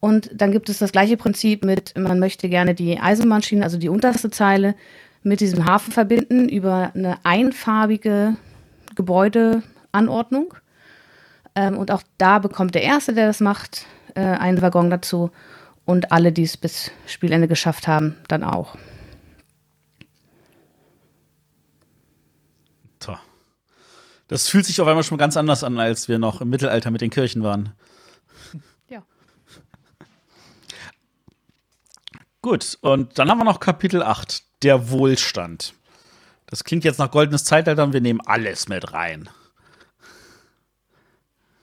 [0.00, 3.88] Und dann gibt es das gleiche Prinzip mit, man möchte gerne die Eisenbahnschiene, also die
[3.88, 4.74] unterste Zeile,
[5.22, 8.36] mit diesem Hafen verbinden über eine einfarbige
[8.94, 10.54] Gebäudeanordnung.
[11.54, 15.30] Ähm, und auch da bekommt der Erste, der das macht, äh, einen Waggon dazu.
[15.84, 18.76] Und alle, die es bis Spielende geschafft haben, dann auch.
[24.28, 27.00] Das fühlt sich auf einmal schon ganz anders an, als wir noch im Mittelalter mit
[27.00, 27.72] den Kirchen waren.
[28.88, 29.02] Ja.
[32.42, 35.74] Gut, und dann haben wir noch Kapitel 8, der Wohlstand.
[36.46, 39.28] Das klingt jetzt nach goldenes Zeitalter und wir nehmen alles mit rein.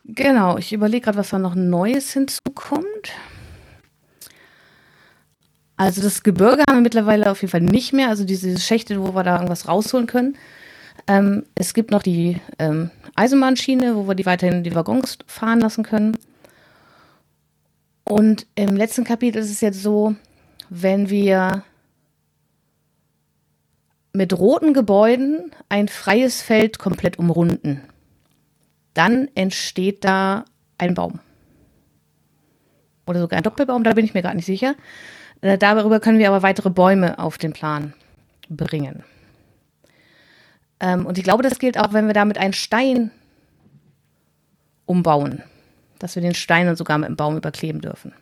[0.03, 3.11] Genau, ich überlege gerade, was da noch Neues hinzukommt.
[5.77, 9.13] Also das Gebirge haben wir mittlerweile auf jeden Fall nicht mehr, also diese Schächte, wo
[9.13, 10.37] wir da irgendwas rausholen können.
[11.07, 15.83] Ähm, es gibt noch die ähm, Eisenbahnschiene, wo wir die weiterhin die Waggons fahren lassen
[15.83, 16.17] können.
[18.03, 20.15] Und im letzten Kapitel ist es jetzt so,
[20.69, 21.63] wenn wir
[24.13, 27.81] mit roten Gebäuden ein freies Feld komplett umrunden,
[28.93, 30.45] dann entsteht da
[30.77, 31.19] ein Baum.
[33.07, 34.75] Oder sogar ein Doppelbaum, da bin ich mir gerade nicht sicher.
[35.41, 37.93] Äh, Darüber können wir aber weitere Bäume auf den Plan
[38.49, 39.03] bringen.
[40.79, 43.11] Ähm, und ich glaube, das gilt auch, wenn wir damit einen Stein
[44.85, 45.43] umbauen.
[45.99, 48.13] Dass wir den Stein dann sogar mit dem Baum überkleben dürfen.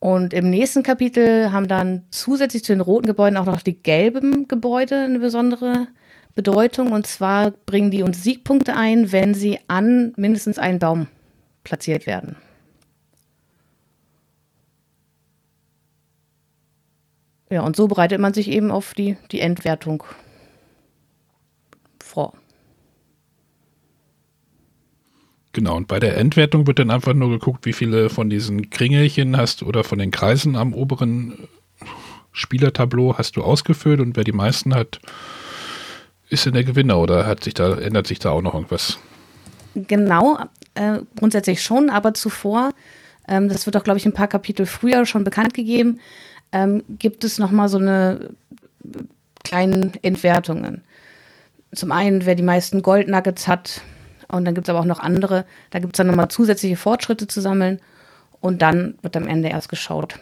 [0.00, 4.46] Und im nächsten Kapitel haben dann zusätzlich zu den roten Gebäuden auch noch die gelben
[4.46, 5.88] Gebäude eine besondere
[6.36, 6.92] Bedeutung.
[6.92, 11.08] Und zwar bringen die uns Siegpunkte ein, wenn sie an mindestens einen Baum
[11.64, 12.36] platziert werden.
[17.50, 20.04] Ja, und so bereitet man sich eben auf die, die Endwertung
[21.98, 22.34] vor.
[25.52, 29.36] Genau, und bei der Endwertung wird dann einfach nur geguckt, wie viele von diesen Kringelchen
[29.36, 31.48] hast oder von den Kreisen am oberen
[32.32, 35.00] Spielertableau hast du ausgefüllt und wer die meisten hat,
[36.28, 38.98] ist in der Gewinner oder hat sich da, ändert sich da auch noch irgendwas?
[39.74, 40.38] Genau,
[40.74, 42.72] äh, grundsätzlich schon, aber zuvor,
[43.26, 45.98] ähm, das wird auch, glaube ich, ein paar Kapitel früher schon bekannt gegeben,
[46.52, 48.30] ähm, gibt es nochmal so eine
[49.44, 50.82] kleinen Entwertungen.
[51.74, 53.82] Zum einen, wer die meisten Goldnuggets hat,
[54.28, 57.26] und dann gibt es aber auch noch andere, da gibt es dann nochmal zusätzliche Fortschritte
[57.26, 57.80] zu sammeln
[58.40, 60.18] und dann wird am Ende erst geschaut,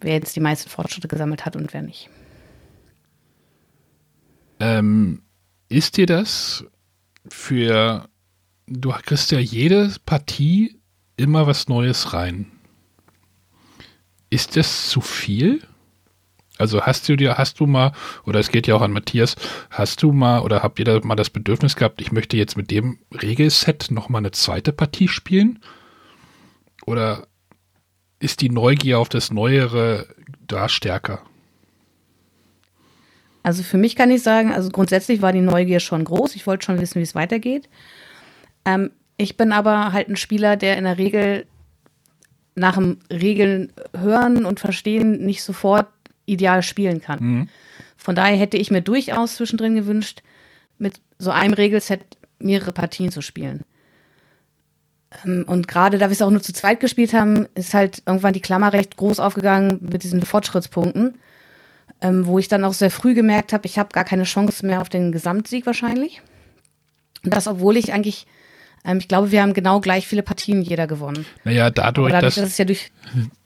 [0.00, 2.10] wer jetzt die meisten Fortschritte gesammelt hat und wer nicht.
[4.60, 5.22] Ähm,
[5.68, 6.64] ist dir das
[7.28, 8.08] für,
[8.66, 10.78] du kriegst ja jede Partie
[11.16, 12.52] immer was Neues rein.
[14.36, 15.62] Ist das zu viel?
[16.58, 17.92] Also hast du dir, hast du mal,
[18.26, 19.34] oder es geht ja auch an Matthias,
[19.70, 22.70] hast du mal oder habt ihr da mal das Bedürfnis gehabt, ich möchte jetzt mit
[22.70, 25.60] dem Regelset nochmal eine zweite Partie spielen?
[26.84, 27.28] Oder
[28.18, 30.06] ist die Neugier auf das Neuere
[30.46, 31.22] da stärker?
[33.42, 36.36] Also für mich kann ich sagen, also grundsätzlich war die Neugier schon groß.
[36.36, 37.70] Ich wollte schon wissen, wie es weitergeht.
[38.66, 41.46] Ähm, ich bin aber halt ein Spieler, der in der Regel
[42.56, 45.86] nach dem Regeln hören und verstehen nicht sofort
[46.24, 47.18] ideal spielen kann.
[47.20, 47.48] Mhm.
[47.96, 50.22] Von daher hätte ich mir durchaus zwischendrin gewünscht,
[50.78, 52.00] mit so einem Regelset
[52.38, 53.62] mehrere Partien zu spielen.
[55.24, 58.32] Ähm, und gerade da wir es auch nur zu zweit gespielt haben, ist halt irgendwann
[58.32, 61.16] die Klammer recht groß aufgegangen mit diesen Fortschrittspunkten,
[62.00, 64.80] ähm, wo ich dann auch sehr früh gemerkt habe, ich habe gar keine Chance mehr
[64.80, 66.22] auf den Gesamtsieg wahrscheinlich.
[67.24, 68.26] Und das, obwohl ich eigentlich
[68.86, 71.26] ähm, ich glaube, wir haben genau gleich viele Partien jeder gewonnen.
[71.44, 72.90] Naja, dadurch, dadurch dass, dass ja durch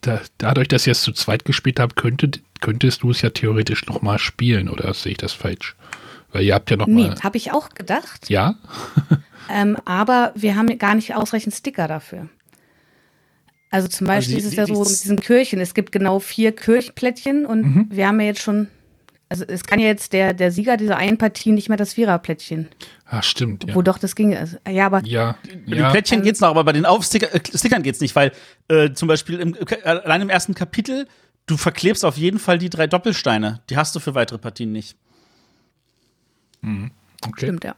[0.02, 3.86] da, dadurch, dass ihr es zu zweit gespielt habt, könntet, könntest du es ja theoretisch
[3.86, 5.76] nochmal spielen, oder sehe ich das falsch?
[6.32, 7.10] Weil ihr habt ja nochmal.
[7.10, 8.28] Nee, habe ich auch gedacht.
[8.28, 8.54] Ja.
[9.50, 12.28] ähm, aber wir haben gar nicht ausreichend Sticker dafür.
[13.70, 15.60] Also zum also Beispiel also die, ist es ja so mit diesen Kirchen.
[15.60, 17.86] Es gibt genau vier Kirchenplättchen und mhm.
[17.90, 18.68] wir haben ja jetzt schon
[19.30, 22.68] also es kann ja jetzt der, der Sieger dieser einen Partie nicht mehr das Viererplättchen.
[23.06, 23.64] Ah, stimmt.
[23.68, 23.74] Ja.
[23.76, 24.36] Wo doch das ging.
[24.36, 25.02] Also, ja, aber.
[25.04, 25.90] Ja, die ja.
[25.90, 28.32] Plättchen geht's noch, aber bei den Aufstickern äh, geht's nicht, weil
[28.68, 31.06] äh, zum Beispiel im, äh, allein im ersten Kapitel,
[31.46, 33.60] du verklebst auf jeden Fall die drei Doppelsteine.
[33.70, 34.96] Die hast du für weitere Partien nicht.
[36.62, 36.90] Mhm.
[37.22, 37.46] Okay.
[37.46, 37.76] Stimmt, ja.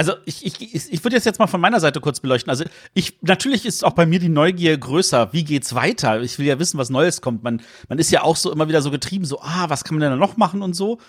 [0.00, 2.48] Also ich, ich, ich würde jetzt mal von meiner Seite kurz beleuchten.
[2.48, 5.34] Also ich natürlich ist auch bei mir die Neugier größer.
[5.34, 6.22] Wie geht's weiter?
[6.22, 7.42] Ich will ja wissen, was Neues kommt.
[7.42, 10.08] Man, man ist ja auch so immer wieder so getrieben, so ah, was kann man
[10.08, 11.00] denn noch machen und so.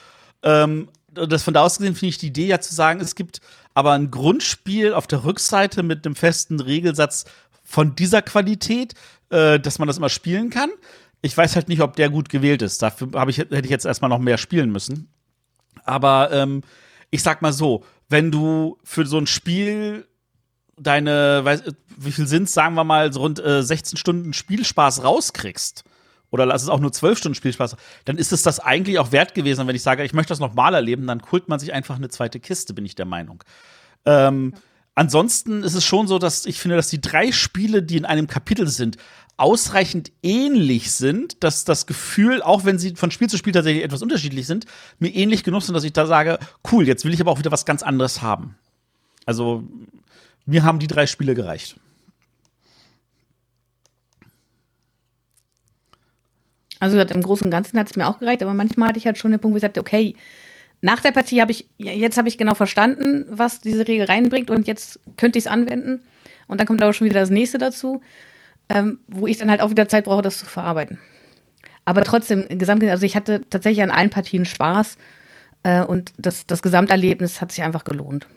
[0.43, 3.39] Ähm, das von da aus gesehen finde ich die Idee ja zu sagen, es gibt
[3.73, 7.23] aber ein Grundspiel auf der Rückseite mit einem festen Regelsatz
[7.63, 8.95] von dieser Qualität,
[9.29, 10.69] äh, dass man das immer spielen kann.
[11.21, 12.81] Ich weiß halt nicht, ob der gut gewählt ist.
[12.81, 15.07] Dafür ich, hätte ich jetzt erstmal noch mehr spielen müssen.
[15.85, 16.63] Aber ähm,
[17.09, 20.07] ich sag mal so, wenn du für so ein Spiel
[20.77, 21.63] deine, weiß,
[21.97, 25.83] wie viel sind sagen wir mal, so rund äh, 16 Stunden Spielspaß rauskriegst,
[26.29, 29.33] oder lass es auch nur 12 Stunden Spielspaß, dann ist es das eigentlich auch wert
[29.33, 29.61] gewesen.
[29.61, 32.09] Und wenn ich sage, ich möchte das nochmal erleben, dann holt man sich einfach eine
[32.09, 33.43] zweite Kiste, bin ich der Meinung.
[34.05, 34.53] Ähm,
[35.01, 38.27] ansonsten ist es schon so, dass ich finde, dass die drei Spiele, die in einem
[38.27, 38.97] Kapitel sind,
[39.35, 44.03] ausreichend ähnlich sind, dass das Gefühl, auch wenn sie von Spiel zu Spiel tatsächlich etwas
[44.03, 44.65] unterschiedlich sind,
[44.99, 46.37] mir ähnlich genug sind, dass ich da sage,
[46.71, 48.55] cool, jetzt will ich aber auch wieder was ganz anderes haben.
[49.25, 49.63] Also
[50.45, 51.77] mir haben die drei Spiele gereicht.
[56.79, 59.17] Also im Großen und Ganzen hat es mir auch gereicht, aber manchmal hatte ich halt
[59.17, 60.15] schon den Punkt, wo ich sagte, okay,
[60.81, 64.67] nach der Partie habe ich, jetzt habe ich genau verstanden, was diese Regel reinbringt und
[64.67, 66.01] jetzt könnte ich es anwenden.
[66.47, 68.01] Und dann kommt aber schon wieder das nächste dazu
[68.71, 70.97] ähm, wo ich dann halt auch wieder Zeit brauche, das zu verarbeiten.
[71.83, 74.97] Aber trotzdem, gesamt, also ich hatte tatsächlich an allen Partien Spaß
[75.63, 78.27] äh, und das, das Gesamterlebnis hat sich einfach gelohnt.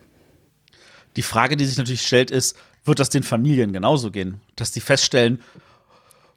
[1.16, 4.40] Die Frage, die sich natürlich stellt, ist, wird das den Familien genauso gehen?
[4.56, 5.40] Dass die feststellen,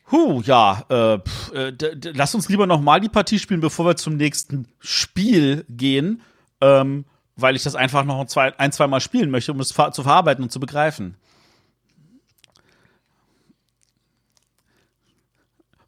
[0.10, 1.74] Huh, ja, äh, pff, äh,
[2.14, 6.22] lass uns lieber noch mal die Partie spielen, bevor wir zum nächsten Spiel gehen,
[6.62, 7.06] ähm,
[7.36, 10.04] weil ich das einfach noch ein, zwei, ein zwei Mal spielen möchte, um es zu
[10.04, 11.18] verarbeiten und zu begreifen.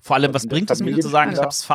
[0.02, 1.68] Vor allem, was bringt es mir zu sagen, ich hab's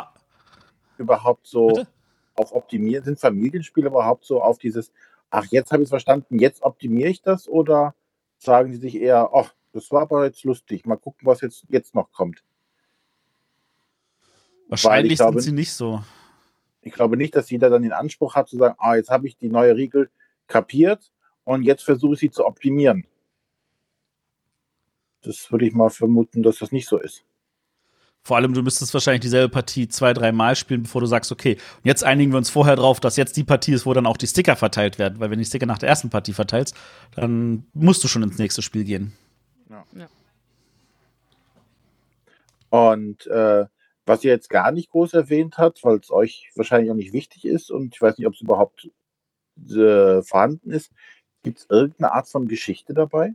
[0.99, 1.86] überhaupt so Bitte?
[2.34, 3.05] auch optimiert?
[3.05, 4.92] Sind Familienspiele überhaupt so auf dieses,
[5.30, 7.49] ach, jetzt habe ich es verstanden, jetzt optimiere ich das?
[7.49, 7.95] Oder
[8.38, 11.97] sagen sie sich eher, ach, das war aber jetzt lustig, mal gucken, was jetzt, jetzt
[11.97, 12.45] noch kommt?
[14.68, 16.03] Wahrscheinlich glaube, sind sie nicht so.
[16.81, 19.37] Ich glaube nicht, dass jeder dann den Anspruch hat zu sagen, ah, jetzt habe ich
[19.37, 20.11] die neue Regel
[20.47, 21.11] kapiert
[21.43, 23.05] und jetzt versuche ich sie zu optimieren.
[25.22, 27.25] Das würde ich mal vermuten, dass das nicht so ist.
[28.22, 31.55] Vor allem, du müsstest wahrscheinlich dieselbe Partie zwei, drei Mal spielen, bevor du sagst, okay,
[31.55, 34.16] und jetzt einigen wir uns vorher drauf, dass jetzt die Partie ist, wo dann auch
[34.16, 35.18] die Sticker verteilt werden.
[35.18, 36.77] Weil wenn du die Sticker nach der ersten Partie verteilst,
[37.16, 39.12] dann musst du schon ins nächste Spiel gehen.
[39.75, 39.85] Ja.
[40.01, 40.09] ja.
[42.70, 43.66] Und äh,
[44.07, 47.45] was ihr jetzt gar nicht groß erwähnt habt, weil es euch wahrscheinlich auch nicht wichtig
[47.45, 48.91] ist und ich weiß nicht, ob es überhaupt
[49.70, 50.93] äh, vorhanden ist,
[51.43, 53.35] gibt es irgendeine Art von Geschichte dabei?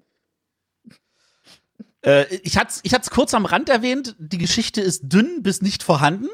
[2.05, 5.83] Äh, ich hatte es ich kurz am Rand erwähnt, die Geschichte ist dünn bis nicht
[5.83, 6.29] vorhanden.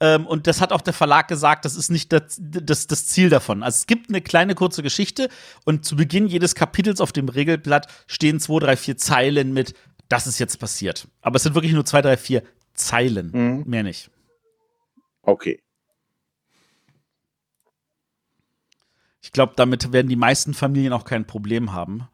[0.00, 3.30] Ähm, und das hat auch der Verlag gesagt, das ist nicht das, das, das Ziel
[3.30, 3.62] davon.
[3.62, 5.28] Also es gibt eine kleine kurze Geschichte
[5.64, 9.74] und zu Beginn jedes Kapitels auf dem Regelblatt stehen zwei, drei, vier Zeilen mit,
[10.08, 11.08] das ist jetzt passiert.
[11.20, 12.42] Aber es sind wirklich nur zwei, drei, vier
[12.74, 13.64] Zeilen, mhm.
[13.66, 14.10] mehr nicht.
[15.22, 15.60] Okay.
[19.20, 22.08] Ich glaube, damit werden die meisten Familien auch kein Problem haben.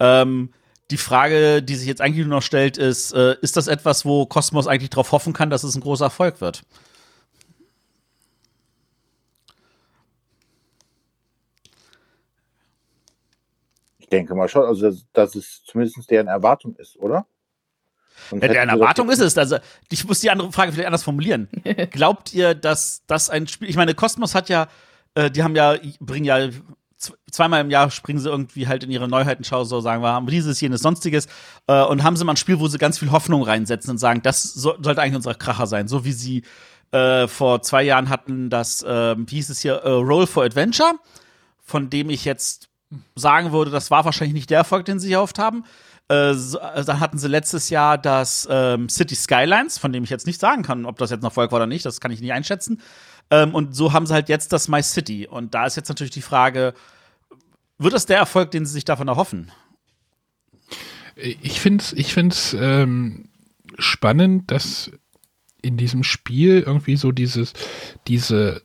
[0.00, 0.52] Ähm,
[0.90, 4.26] die Frage, die sich jetzt eigentlich nur noch stellt, ist, äh, ist das etwas, wo
[4.26, 6.64] Cosmos eigentlich darauf hoffen kann, dass es ein großer Erfolg wird?
[14.06, 17.26] Ich denke mal schon, also dass, dass es zumindest deren Erwartung ist, oder?
[18.30, 19.36] Ja, deren Erwartung ist es.
[19.36, 19.58] Also,
[19.90, 21.48] ich muss die andere Frage vielleicht anders formulieren.
[21.90, 24.68] Glaubt ihr, dass das ein Spiel, ich meine, Cosmos hat ja,
[25.14, 26.48] äh, die haben ja, bringen ja
[27.30, 30.60] zweimal im Jahr springen sie irgendwie halt in ihre Neuheitenschau, so sagen wir, haben dieses,
[30.60, 31.26] jenes, sonstiges,
[31.66, 34.22] äh, und haben sie mal ein Spiel, wo sie ganz viel Hoffnung reinsetzen und sagen,
[34.22, 36.42] das so, sollte eigentlich unser Kracher sein, so wie sie
[36.92, 40.92] äh, vor zwei Jahren hatten, das, ähm, wie hieß es hier, äh, Roll for Adventure,
[41.60, 42.68] von dem ich jetzt
[43.14, 45.64] sagen würde, das war wahrscheinlich nicht der Erfolg, den sie erhofft haben.
[46.08, 50.26] Äh, äh, dann hatten sie letztes Jahr das ähm, City Skylines, von dem ich jetzt
[50.26, 52.32] nicht sagen kann, ob das jetzt ein Erfolg war oder nicht, das kann ich nicht
[52.32, 52.80] einschätzen.
[53.30, 55.26] Ähm, und so haben sie halt jetzt das My City.
[55.26, 56.74] Und da ist jetzt natürlich die Frage,
[57.78, 59.50] wird das der Erfolg, den sie sich davon erhoffen?
[61.16, 63.30] Ich finde es ich find's, ähm,
[63.78, 64.90] spannend, dass
[65.60, 67.52] in diesem Spiel irgendwie so dieses,
[68.06, 68.62] diese,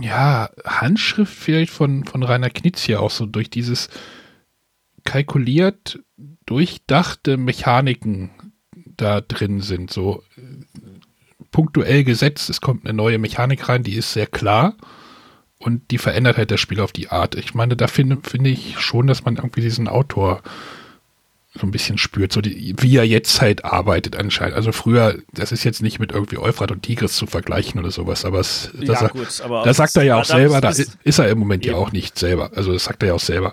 [0.00, 3.88] ja, Handschrift vielleicht von, von Rainer Knitz hier auch so durch dieses
[5.04, 6.00] kalkuliert
[6.46, 8.30] durchdachte Mechaniken
[8.96, 10.40] da drin sind, so äh,
[11.50, 14.76] punktuell gesetzt, es kommt eine neue Mechanik rein, die ist sehr klar
[15.58, 17.34] und die verändert halt das Spiel auf die Art.
[17.34, 20.42] Ich meine, da finde finde ich schon, dass man irgendwie diesen Autor
[21.56, 24.56] so ein bisschen spürt, so die, wie er jetzt halt arbeitet anscheinend.
[24.56, 28.24] Also früher, das ist jetzt nicht mit irgendwie Euphrat und Tigris zu vergleichen oder sowas,
[28.24, 30.80] aber es, das, Ja, gut, aber da sagt er ja auch das- selber, da das-
[30.80, 31.80] ist, ist er im Moment ja Eben.
[31.80, 32.50] auch nicht selber.
[32.56, 33.52] Also das sagt er ja auch selber.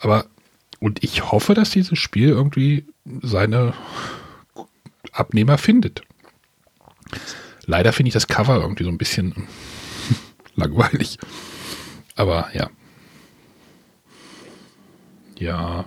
[0.00, 0.26] Aber
[0.80, 2.84] und ich hoffe, dass dieses Spiel irgendwie
[3.22, 3.74] seine
[5.12, 6.02] Abnehmer findet.
[7.64, 9.46] Leider finde ich das Cover irgendwie so ein bisschen
[10.56, 11.18] langweilig.
[12.16, 12.70] Aber ja.
[15.38, 15.84] Ja,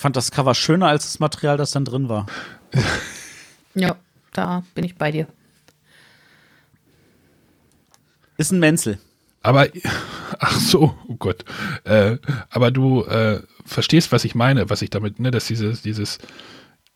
[0.00, 2.24] Ich fand das Cover schöner als das Material, das dann drin war.
[3.74, 3.96] Ja,
[4.32, 5.26] da bin ich bei dir.
[8.38, 8.98] Ist ein Menzel.
[9.42, 9.68] Aber,
[10.38, 11.44] ach so, oh Gott.
[11.84, 12.16] Äh,
[12.48, 16.16] aber du äh, verstehst, was ich meine, was ich damit, ne, dass dieses, dieses,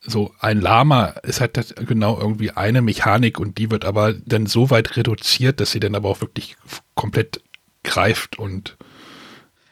[0.00, 4.46] so ein Lama ist halt das genau irgendwie eine Mechanik und die wird aber dann
[4.46, 6.56] so weit reduziert, dass sie dann aber auch wirklich
[6.94, 7.42] komplett
[7.82, 8.78] greift und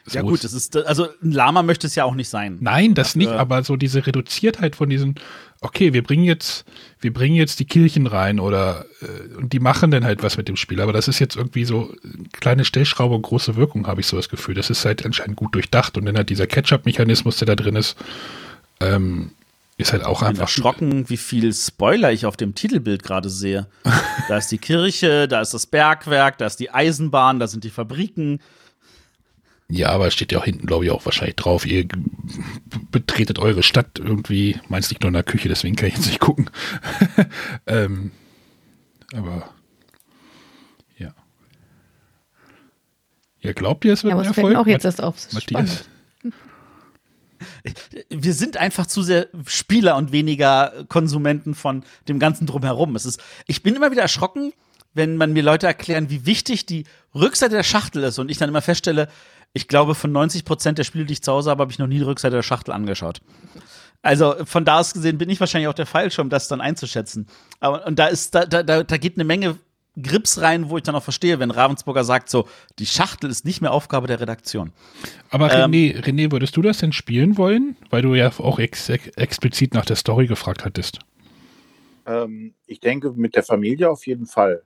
[0.05, 2.57] so Ja, gut, das ist, also ein Lama möchte es ja auch nicht sein.
[2.59, 5.15] Nein, das nicht, äh, aber so diese Reduziertheit von diesen,
[5.61, 6.65] okay, wir bringen jetzt,
[6.99, 10.49] wir bringen jetzt die Kirchen rein oder äh, und die machen dann halt was mit
[10.49, 11.93] dem Spiel, aber das ist jetzt irgendwie so
[12.33, 14.55] kleine Stellschraube und große Wirkung, habe ich so das Gefühl.
[14.55, 17.95] Das ist halt anscheinend gut durchdacht und dann hat dieser Catch-up-Mechanismus, der da drin ist,
[18.81, 19.31] ähm,
[19.77, 23.29] ist halt auch Ich bin einfach erschrocken, wie viel Spoiler ich auf dem Titelbild gerade
[23.29, 23.67] sehe.
[24.27, 27.69] da ist die Kirche, da ist das Bergwerk, da ist die Eisenbahn, da sind die
[27.69, 28.39] Fabriken.
[29.73, 31.65] Ja, aber es steht ja auch hinten, glaube ich, auch wahrscheinlich drauf.
[31.65, 31.87] Ihr
[32.91, 34.59] betretet eure Stadt irgendwie.
[34.69, 36.51] Meins liegt nur in der Küche, deswegen kann ich jetzt nicht gucken.
[37.65, 38.11] ähm,
[39.15, 39.49] aber
[40.99, 41.15] ja.
[43.41, 44.55] Ja, glaubt ihr, es wird Ja, aber ein Erfolg?
[44.57, 45.15] auch jetzt erst auf.
[45.33, 45.85] Matthias?
[48.09, 52.95] Wir sind einfach zu sehr Spieler und weniger Konsumenten von dem ganzen Drumherum.
[52.95, 54.53] Es ist, ich bin immer wieder erschrocken,
[54.93, 58.49] wenn man mir Leute erklären, wie wichtig die Rückseite der Schachtel ist und ich dann
[58.49, 59.09] immer feststelle,
[59.53, 61.87] ich glaube, von 90 Prozent der Spiele, die ich zu Hause habe, habe ich noch
[61.87, 63.21] nie die Rückseite der Schachtel angeschaut.
[64.01, 67.27] Also von da aus gesehen bin ich wahrscheinlich auch der Falsche, um das dann einzuschätzen.
[67.59, 69.57] Aber und da ist, da, da, da, da geht eine Menge
[70.01, 72.47] Grips rein, wo ich dann auch verstehe, wenn Ravensburger sagt, so,
[72.79, 74.73] die Schachtel ist nicht mehr Aufgabe der Redaktion.
[75.29, 77.77] Aber Ähm, René, René, würdest du das denn spielen wollen?
[77.91, 80.99] Weil du ja auch ex ex explizit nach der Story gefragt hattest.
[82.07, 84.63] Ähm, ich denke, mit der Familie auf jeden Fall.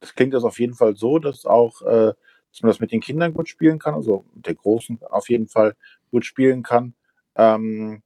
[0.00, 2.12] Das klingt das auf jeden Fall so, dass auch, äh,
[2.54, 5.48] dass man das mit den Kindern gut spielen kann, also mit der Großen auf jeden
[5.48, 5.74] Fall
[6.12, 6.94] gut spielen kann.
[7.34, 8.00] Ähm,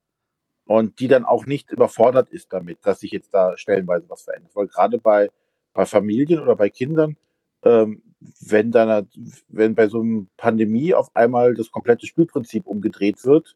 [0.64, 4.54] und die dann auch nicht überfordert ist damit, dass sich jetzt da stellenweise was verändert.
[4.54, 5.30] Weil gerade bei,
[5.74, 7.16] bei Familien oder bei Kindern,
[7.62, 8.02] ähm,
[8.40, 9.08] wenn dann,
[9.48, 13.54] wenn bei so einer Pandemie auf einmal das komplette Spielprinzip umgedreht wird,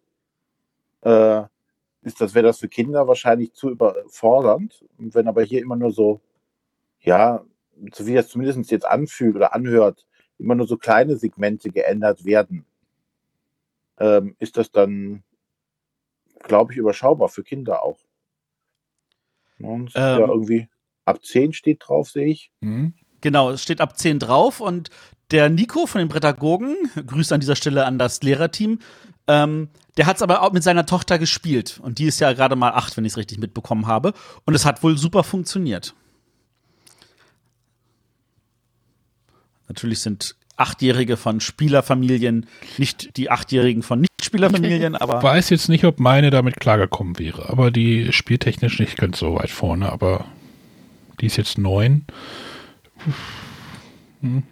[1.03, 1.43] äh,
[2.03, 4.85] ist das, wäre das für Kinder wahrscheinlich zu überfordernd.
[4.99, 6.21] Und wenn aber hier immer nur so,
[7.01, 7.45] ja,
[7.93, 10.07] so wie das zumindest jetzt anfühlt oder anhört,
[10.43, 12.65] immer nur so kleine Segmente geändert werden,
[13.99, 15.23] ähm, ist das dann,
[16.43, 17.99] glaube ich, überschaubar für Kinder auch.
[19.61, 20.31] Und ist ja Ähm.
[20.31, 20.69] irgendwie
[21.05, 22.51] ab 10 steht drauf, sehe ich.
[22.61, 22.95] Hm?
[23.21, 24.91] Genau, es steht ab 10 drauf und
[25.31, 26.77] der Nico von den Pädagogen,
[27.07, 28.81] Grüße an dieser Stelle an das Lehrerteam,
[29.29, 32.57] ähm, der hat es aber auch mit seiner Tochter gespielt und die ist ja gerade
[32.57, 34.15] mal acht, wenn ich es richtig mitbekommen habe
[34.45, 35.95] und es hat wohl super funktioniert.
[39.69, 42.47] Natürlich sind Achtjährige von Spielerfamilien
[42.79, 47.71] nicht die Achtjährigen von Nicht-Spielerfamilien, aber Weiß jetzt nicht, ob meine damit klargekommen wäre, aber
[47.71, 50.27] die spieltechnisch nicht ganz so weit vorne, aber
[51.21, 52.05] die ist jetzt neun.
[54.21, 54.43] Hm.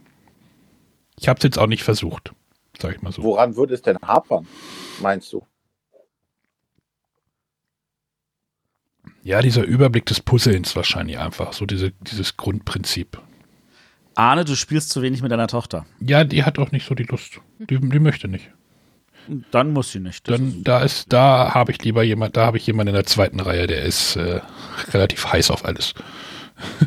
[1.18, 2.32] Ich habe es jetzt auch nicht versucht,
[2.78, 3.22] sag ich mal so.
[3.22, 4.46] Woran würde es denn hapern,
[5.00, 5.46] meinst du?
[9.22, 13.20] Ja, dieser Überblick des Puzzlens wahrscheinlich einfach, so diese, dieses Grundprinzip.
[14.14, 15.86] Arne, du spielst zu wenig mit deiner Tochter.
[16.00, 17.40] Ja, die hat auch nicht so die Lust.
[17.58, 18.50] Die, die möchte nicht.
[19.50, 20.28] Dann muss sie nicht.
[20.28, 22.94] Das Dann ist- da ist, da habe ich lieber jemand, da habe ich jemanden in
[22.94, 24.40] der zweiten Reihe, der ist äh,
[24.92, 25.94] relativ heiß auf alles.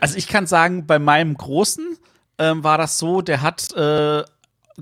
[0.00, 1.96] Also ich kann sagen, bei meinem Großen
[2.38, 4.24] ähm, war das so, der hat, äh,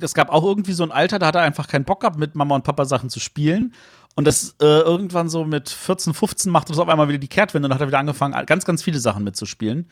[0.01, 2.35] es gab auch irgendwie so ein Alter, da hat er einfach keinen Bock gehabt, mit
[2.35, 3.75] Mama und Papa Sachen zu spielen.
[4.15, 7.69] Und das äh, irgendwann so mit 14, 15 machte das auf einmal wieder die Kehrtwende
[7.69, 9.91] und hat er wieder angefangen, ganz, ganz viele Sachen mitzuspielen.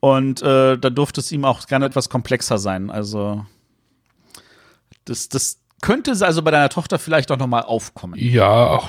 [0.00, 2.90] Und äh, da durfte es ihm auch gerne etwas komplexer sein.
[2.90, 3.44] Also
[5.04, 8.14] das, das könnte also bei deiner Tochter vielleicht auch noch mal aufkommen.
[8.18, 8.88] Ja, ach,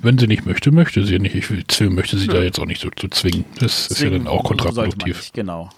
[0.00, 1.34] wenn sie nicht möchte, möchte sie nicht.
[1.34, 3.44] Ich will, möchte sie da jetzt auch nicht so zu zwingen.
[3.58, 5.16] Das ist ja dann auch Deswegen kontraproduktiv.
[5.16, 5.70] nicht, Genau.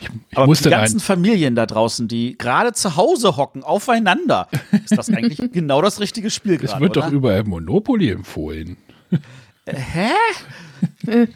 [0.00, 4.48] Ich Aber muss die ganzen Familien da draußen, die gerade zu Hause hocken, aufeinander,
[4.84, 7.12] ist das eigentlich genau das richtige Spiel es gerade, wird doch oder?
[7.14, 8.76] überall Monopoly empfohlen.
[9.66, 10.10] Hä?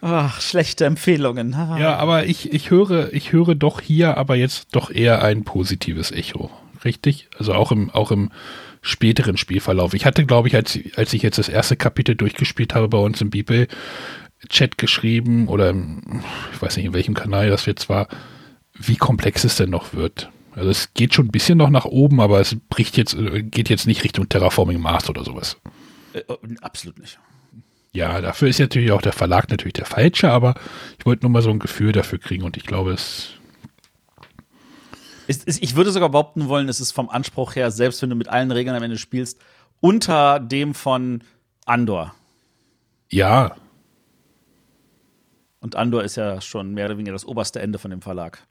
[0.00, 1.52] Ach, schlechte Empfehlungen.
[1.52, 6.12] Ja, aber ich, ich höre, ich höre doch hier aber jetzt doch eher ein positives
[6.12, 6.50] Echo.
[6.84, 7.28] Richtig?
[7.38, 8.30] Also auch im, auch im
[8.82, 9.94] späteren Spielverlauf.
[9.94, 13.20] Ich hatte, glaube ich, als, als ich jetzt das erste Kapitel durchgespielt habe bei uns
[13.20, 13.66] im Bibel,
[14.48, 16.22] Chat geschrieben oder im,
[16.52, 18.06] ich weiß nicht, in welchem Kanal das jetzt war,
[18.74, 20.30] wie komplex es denn noch wird.
[20.54, 23.68] Also es geht schon ein bisschen noch nach oben, aber es bricht jetzt, äh, geht
[23.68, 25.58] jetzt nicht Richtung Terraforming Mars oder sowas.
[26.16, 26.24] Äh,
[26.62, 27.18] absolut nicht.
[27.92, 30.54] Ja, dafür ist natürlich auch der Verlag natürlich der falsche, aber
[30.98, 33.32] ich wollte nur mal so ein Gefühl dafür kriegen und ich glaube, es
[35.28, 38.52] ich würde sogar behaupten wollen, es ist vom Anspruch her, selbst wenn du mit allen
[38.52, 39.40] Regeln am Ende spielst,
[39.80, 41.24] unter dem von
[41.64, 42.14] Andor.
[43.10, 43.56] ja,
[45.60, 48.46] Und Andor ist ja schon mehr oder weniger das oberste Ende von dem Verlag.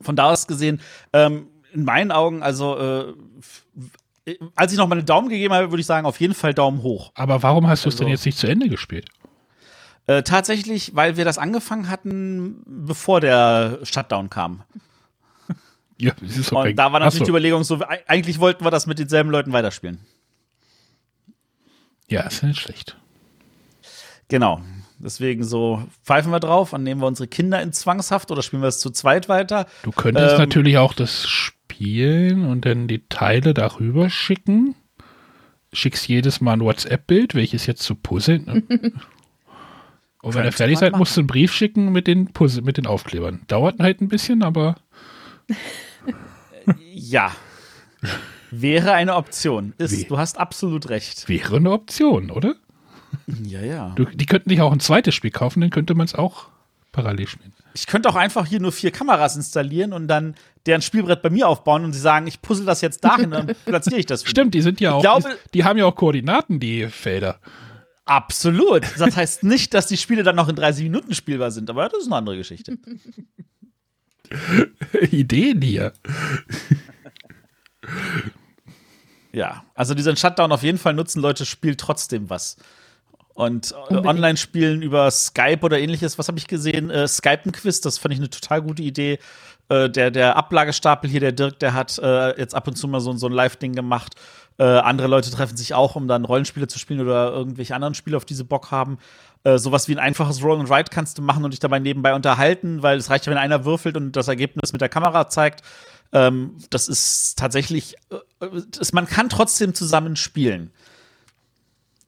[0.00, 0.80] Von da aus gesehen,
[1.12, 3.14] ähm, in meinen Augen, also äh,
[4.54, 7.10] als ich noch meine Daumen gegeben habe, würde ich sagen, auf jeden Fall Daumen hoch.
[7.14, 9.08] Aber warum hast du es Also- denn jetzt nicht zu Ende gespielt?
[10.06, 14.62] Äh, tatsächlich, weil wir das angefangen hatten, bevor der Shutdown kam.
[15.98, 17.30] Ja, das ist doch Und da war natürlich Ach die so.
[17.32, 20.00] Überlegung so, eigentlich wollten wir das mit denselben Leuten weiterspielen.
[22.08, 22.96] Ja, ist ja nicht schlecht.
[24.28, 24.60] Genau.
[24.98, 28.68] Deswegen so pfeifen wir drauf und nehmen wir unsere Kinder in Zwangshaft oder spielen wir
[28.68, 29.66] es zu zweit weiter.
[29.82, 31.26] Du könntest Ähm, natürlich auch das
[31.82, 34.74] spielen und dann die Teile darüber schicken.
[35.72, 38.44] Schickst jedes Mal ein WhatsApp-Bild, welches jetzt zu puzzeln.
[38.44, 38.62] Ne?
[40.22, 41.00] Und wenn ihr fertig seid, machen.
[41.00, 43.40] musst du einen Brief schicken mit den Puzzle, mit den Aufklebern.
[43.48, 44.76] Dauert halt ein bisschen, aber
[46.92, 47.34] Ja.
[48.52, 49.72] Wäre eine Option.
[49.78, 50.04] Ist, Wie?
[50.04, 51.28] du hast absolut recht.
[51.28, 52.54] wäre eine Option, oder?
[53.42, 53.92] Ja, ja.
[53.96, 56.48] Du, die könnten dich auch ein zweites Spiel kaufen, dann könnte man es auch
[56.92, 57.52] parallel spielen.
[57.74, 60.34] Ich könnte auch einfach hier nur vier Kameras installieren und dann
[60.66, 63.98] deren Spielbrett bei mir aufbauen und sie sagen, ich puzzle das jetzt dahin, dann platziere
[63.98, 64.22] ich das.
[64.22, 67.40] für Stimmt, die sind ja auch, glaube- die, die haben ja auch Koordinaten, die Felder.
[68.04, 68.84] Absolut.
[68.98, 72.02] Das heißt nicht, dass die Spiele dann noch in 30 Minuten spielbar sind, aber das
[72.02, 72.78] ist eine andere Geschichte.
[75.10, 75.92] Ideen hier.
[79.32, 82.56] Ja, also diesen Shutdown auf jeden Fall nutzen Leute, spielt trotzdem was.
[83.34, 83.94] Und äh.
[83.94, 86.90] Online-Spielen über Skype oder ähnliches, was habe ich gesehen?
[86.90, 89.18] Äh, Skype-Quiz, das fand ich eine total gute Idee.
[89.68, 93.00] Äh, der, der Ablagestapel hier, der Dirk, der hat äh, jetzt ab und zu mal
[93.00, 94.14] so, so ein Live-Ding gemacht.
[94.58, 98.16] Äh, andere Leute treffen sich auch, um dann Rollenspiele zu spielen oder irgendwelche anderen Spiele,
[98.16, 98.98] auf die sie Bock haben.
[99.44, 102.14] Äh, sowas wie ein einfaches Roll and Write kannst du machen und dich dabei nebenbei
[102.14, 105.62] unterhalten, weil es reicht ja, wenn einer würfelt und das Ergebnis mit der Kamera zeigt.
[106.12, 110.70] Ähm, das ist tatsächlich, äh, das, man kann trotzdem zusammen spielen.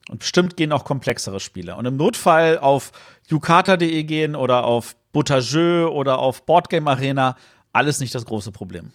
[0.09, 1.75] Und bestimmt gehen auch komplexere Spiele.
[1.75, 2.91] Und im Notfall auf
[3.27, 7.37] yukata.de gehen oder auf Butageux oder auf Boardgame Arena,
[7.71, 8.91] alles nicht das große Problem.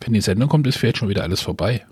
[0.00, 1.86] Wenn die Sendung kommt, ist vielleicht schon wieder alles vorbei.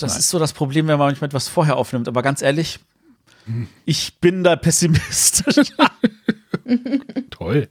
[0.00, 2.08] Das ist so das Problem, wenn man manchmal etwas vorher aufnimmt.
[2.08, 2.80] Aber ganz ehrlich,
[3.84, 5.54] ich bin da pessimistisch.
[7.30, 7.68] Toll.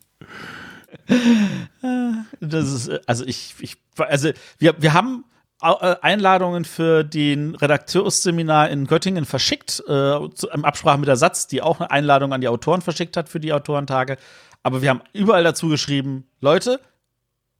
[2.40, 5.26] Das ist, also ich, ich also wir, wir haben
[5.60, 11.62] Einladungen für den Redakteursseminar in Göttingen verschickt, äh, zu, im Absprache mit der Satz, die
[11.62, 14.18] auch eine Einladung an die Autoren verschickt hat für die Autorentage.
[14.64, 16.80] Aber wir haben überall dazu geschrieben, Leute,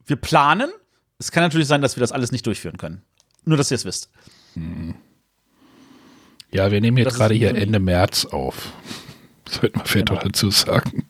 [0.06, 0.70] wir planen.
[1.20, 3.02] Es kann natürlich sein, dass wir das alles nicht durchführen können.
[3.46, 4.10] Nur, dass ihr es wisst.
[6.52, 8.72] Ja, wir nehmen jetzt gerade hier Ende März auf.
[9.50, 10.20] Sollten wir vielleicht Genau.
[10.20, 11.06] doch dazu sagen.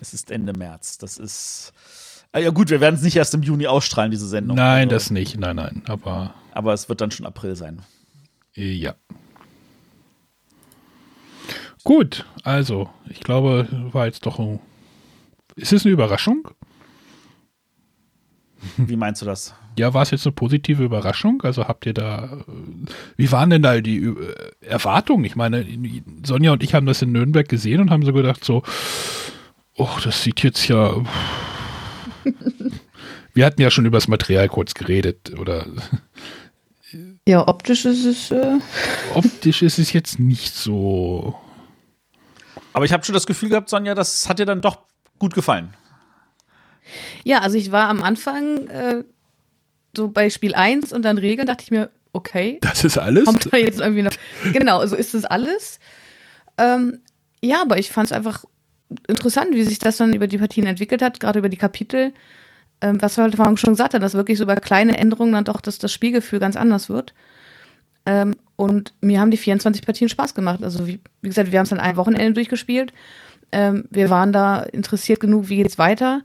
[0.00, 0.98] Es ist Ende März.
[0.98, 1.72] Das ist.
[2.32, 4.56] Ah, ja, gut, wir werden es nicht erst im Juni ausstrahlen, diese Sendung.
[4.56, 5.38] Nein, Also, das nicht.
[5.38, 5.82] Nein, nein.
[5.86, 7.80] Aber Aber es wird dann schon April sein.
[8.54, 8.94] ja.
[11.84, 14.60] Gut, also, ich glaube, war jetzt doch ein.
[15.56, 16.48] Ist es eine Überraschung?
[18.76, 19.54] Wie meinst du das?
[19.78, 21.40] Ja, war es jetzt eine positive Überraschung?
[21.42, 22.52] Also habt ihr da, äh,
[23.16, 24.14] wie waren denn da die äh,
[24.60, 25.24] Erwartungen?
[25.24, 25.64] Ich meine,
[26.24, 28.62] Sonja und ich haben das in Nürnberg gesehen und haben so gedacht, so,
[29.76, 30.94] oh, das sieht jetzt ja.
[33.34, 35.66] Wir hatten ja schon über das Material kurz geredet, oder?
[37.26, 38.30] Ja, optisch ist es.
[38.30, 38.58] Äh
[39.14, 41.38] optisch ist es jetzt nicht so.
[42.72, 44.78] Aber ich habe schon das Gefühl gehabt, Sonja, das hat dir dann doch
[45.18, 45.74] gut gefallen.
[47.24, 49.04] Ja, also ich war am Anfang äh,
[49.96, 52.58] so bei Spiel 1 und dann Regeln, dachte ich mir, okay.
[52.62, 53.24] Das ist alles?
[53.24, 54.12] Kommt da jetzt irgendwie noch.
[54.52, 55.80] Genau, so ist das alles.
[56.56, 57.00] Ähm,
[57.42, 58.44] ja, aber ich fand es einfach
[59.06, 62.12] interessant, wie sich das dann über die Partien entwickelt hat, gerade über die Kapitel.
[62.80, 65.44] Ähm, was wir heute Morgen schon gesagt haben, dass wirklich so über kleine Änderungen dann
[65.44, 67.12] doch das, das Spielgefühl ganz anders wird.
[68.06, 70.62] Ähm, und mir haben die 24 Partien Spaß gemacht.
[70.62, 72.92] Also, wie, wie gesagt, wir haben es dann ein Wochenende durchgespielt.
[73.52, 76.22] Ähm, wir waren da interessiert genug, wie geht es weiter.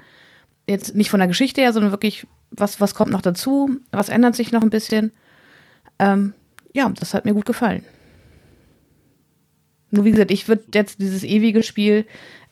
[0.68, 3.78] Jetzt nicht von der Geschichte her, sondern wirklich, was, was kommt noch dazu?
[3.92, 5.12] Was ändert sich noch ein bisschen?
[6.00, 6.34] Ähm,
[6.74, 7.84] ja, das hat mir gut gefallen.
[9.92, 12.06] Nur wie gesagt, ich würde jetzt dieses ewige Spiel,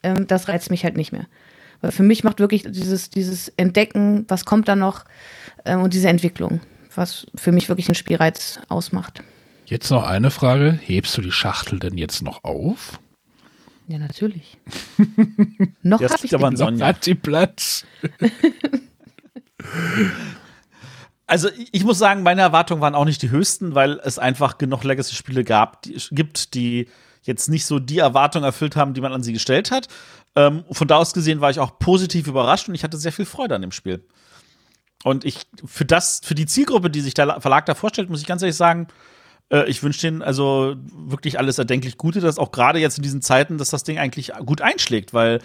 [0.03, 1.27] ähm, das reizt mich halt nicht mehr.
[1.81, 5.05] Weil für mich macht wirklich dieses, dieses Entdecken, was kommt da noch
[5.65, 6.61] ähm, und diese Entwicklung,
[6.95, 9.23] was für mich wirklich einen Spielreiz ausmacht.
[9.65, 10.79] Jetzt noch eine Frage.
[10.83, 12.99] Hebst du die Schachtel denn jetzt noch auf?
[13.87, 14.57] Ja, natürlich.
[15.81, 17.85] noch habe ich aber noch hat sie Platz.
[21.27, 24.83] Also ich muss sagen, meine Erwartungen waren auch nicht die höchsten, weil es einfach genug
[24.83, 26.89] Legacy-Spiele gab, die, gibt, die
[27.21, 29.87] jetzt nicht so die Erwartungen erfüllt haben, die man an sie gestellt hat.
[30.35, 33.25] Ähm, von da aus gesehen war ich auch positiv überrascht und ich hatte sehr viel
[33.25, 34.05] Freude an dem Spiel.
[35.03, 38.27] Und ich, für das, für die Zielgruppe, die sich der Verlag da vorstellt, muss ich
[38.27, 38.87] ganz ehrlich sagen,
[39.51, 43.21] äh, ich wünsche denen also wirklich alles erdenklich Gute, dass auch gerade jetzt in diesen
[43.21, 45.39] Zeiten, dass das Ding eigentlich gut einschlägt, weil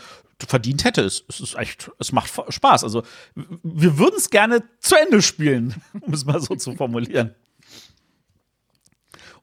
[0.47, 1.25] verdient hätte es.
[1.29, 2.85] Es ist echt, es macht Spaß.
[2.85, 3.03] Also,
[3.35, 7.35] wir würden es gerne zu Ende spielen, um es mal so zu formulieren.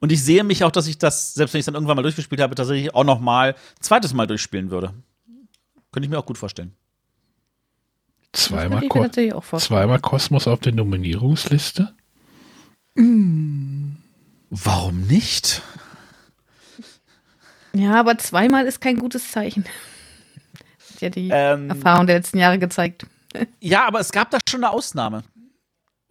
[0.04, 2.02] Und ich sehe mich auch, dass ich das, selbst wenn ich es dann irgendwann mal
[2.02, 4.94] durchgespielt habe, tatsächlich auch noch mal zweites Mal durchspielen würde.
[5.94, 6.76] Könnte ich mir auch gut vorstellen.
[8.34, 11.94] Zweimal, Ko zweimal Kosmos auf der Nominierungsliste?
[12.96, 13.94] Mm.
[14.50, 15.62] Warum nicht?
[17.72, 19.64] Ja, aber zweimal ist kein gutes Zeichen.
[20.96, 23.06] Hat ja die ähm, Erfahrung der letzten Jahre gezeigt.
[23.62, 25.24] Ja, aber es gab da schon eine Ausnahme.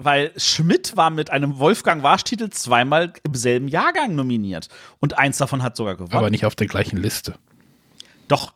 [0.04, 4.68] Weil Schmidt war mit einem Wolfgang Warsch-Titel zweimal im selben Jahrgang nominiert.
[5.00, 6.14] Und eins davon hat sogar gewonnen.
[6.14, 7.34] Aber nicht auf der gleichen Liste.
[8.28, 8.52] Doch,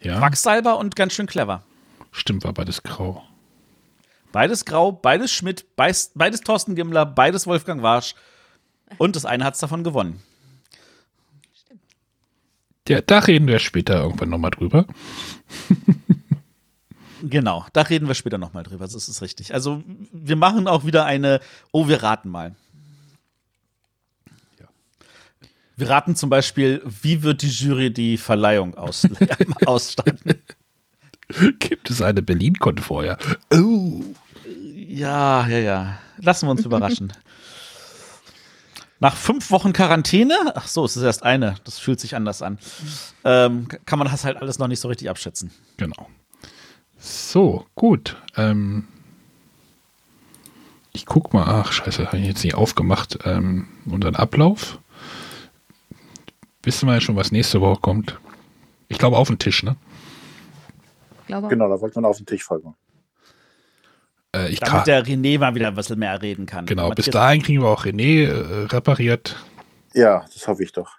[0.00, 0.18] ja.
[0.18, 1.62] Quacksalber und ganz schön clever.
[2.12, 3.22] Stimmt, war beides grau.
[4.32, 8.14] Beides grau, beides Schmidt, beides, beides Thorsten Gimmler, beides Wolfgang Warsch.
[8.98, 10.22] Und das eine hat es davon gewonnen.
[12.88, 14.86] Ja, da reden wir später irgendwann nochmal drüber.
[17.28, 18.84] genau, da reden wir später nochmal drüber.
[18.84, 19.54] Das ist richtig.
[19.54, 21.40] Also, wir machen auch wieder eine,
[21.72, 22.54] oh, wir raten mal.
[25.78, 29.06] Wir raten zum Beispiel, wie wird die Jury die Verleihung aus
[29.66, 30.40] ausstatten?
[31.58, 33.18] Gibt es eine Berlin-Con vorher?
[33.52, 34.02] Oh.
[34.74, 35.98] Ja, ja, ja.
[36.18, 37.12] Lassen wir uns überraschen.
[39.00, 42.58] Nach fünf Wochen Quarantäne, ach so, es ist erst eine, das fühlt sich anders an,
[43.24, 45.50] ähm, kann man das halt alles noch nicht so richtig abschätzen.
[45.76, 46.08] Genau.
[46.98, 48.16] So, gut.
[48.36, 48.88] Ähm,
[50.92, 54.78] ich guck mal, ach scheiße, habe ich jetzt nicht aufgemacht, ähm, unseren Ablauf
[56.66, 58.18] wissen wir ja schon, was nächste Woche kommt.
[58.88, 59.76] Ich glaube auf den Tisch, ne?
[61.26, 61.48] Glaube.
[61.48, 62.74] Genau, da wollte man auf den Tisch folgen.
[64.34, 66.66] Äh, ich Damit der René mal wieder ein bisschen mehr reden kann.
[66.66, 69.36] Genau, bis dahin kriegen wir auch René äh, repariert.
[69.94, 70.98] Ja, das hoffe ich doch.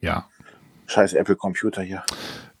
[0.00, 0.28] Ja.
[0.86, 2.04] Scheiß Apple-Computer hier.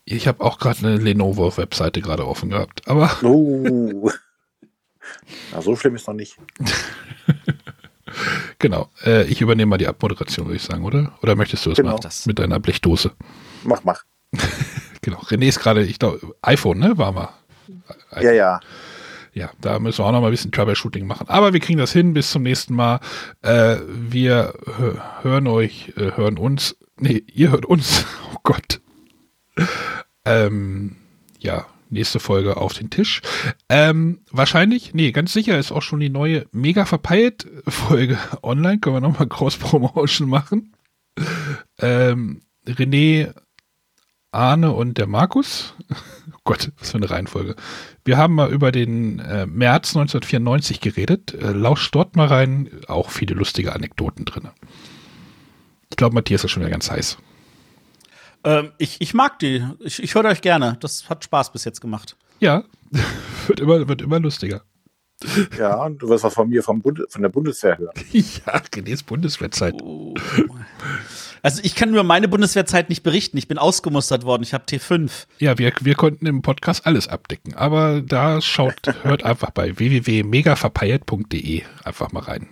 [0.04, 3.10] Ich habe auch gerade eine Lenovo-Webseite gerade offen gehabt, aber.
[3.22, 4.10] Oh.
[5.52, 6.36] Na, so schlimm ist noch nicht.
[8.58, 8.90] Genau.
[9.04, 11.12] Äh, ich übernehme mal die Abmoderation, würde ich sagen, oder?
[11.22, 11.96] Oder möchtest du es genau.
[11.96, 12.10] machen?
[12.26, 13.12] Mit deiner Blechdose.
[13.64, 14.04] Mach, mach.
[15.00, 15.18] genau.
[15.20, 16.98] René ist gerade, ich glaube, iPhone, ne?
[16.98, 17.30] War mal.
[18.12, 18.22] IPhone.
[18.22, 18.60] Ja, ja.
[19.32, 21.28] Ja, da müssen wir auch noch mal ein bisschen Troubleshooting machen.
[21.28, 22.14] Aber wir kriegen das hin.
[22.14, 23.00] Bis zum nächsten Mal.
[23.42, 24.54] Äh, wir
[25.22, 26.76] hören euch, äh, hören uns.
[26.98, 28.04] Nee, ihr hört uns.
[28.34, 28.80] Oh Gott.
[30.24, 30.96] Ähm,
[31.38, 33.20] ja, nächste Folge auf den Tisch.
[33.68, 38.78] Ähm, wahrscheinlich, nee, ganz sicher ist auch schon die neue Mega verpeilt Folge online.
[38.78, 40.72] Können wir nochmal Cross-Promotion machen.
[41.78, 43.34] Ähm, René,
[44.32, 45.74] Arne und der Markus.
[46.32, 47.54] Oh Gott, was für eine Reihenfolge.
[48.02, 51.34] Wir haben mal über den äh, März 1994 geredet.
[51.34, 52.70] Äh, lauscht dort mal rein.
[52.88, 54.48] Auch viele lustige Anekdoten drin.
[55.90, 57.18] Ich glaube, Matthias ist schon wieder ganz heiß.
[58.44, 59.64] Ähm, ich, ich mag die.
[59.80, 60.76] Ich, ich höre euch gerne.
[60.80, 62.16] Das hat Spaß bis jetzt gemacht.
[62.38, 62.64] Ja,
[63.46, 64.62] wird immer, wird immer lustiger.
[65.58, 67.92] Ja, und du wirst was von mir vom Bund von der Bundeswehr hören.
[68.12, 69.74] Ja, Renés Bundeswehrzeit.
[69.82, 70.14] Oh.
[71.42, 73.36] Also ich kann nur meine Bundeswehrzeit nicht berichten.
[73.36, 74.42] Ich bin ausgemustert worden.
[74.42, 75.26] Ich habe T5.
[75.38, 77.54] Ja, wir, wir konnten im Podcast alles abdecken.
[77.54, 82.48] Aber da schaut, hört einfach bei www.megaverpeilt.de einfach mal rein.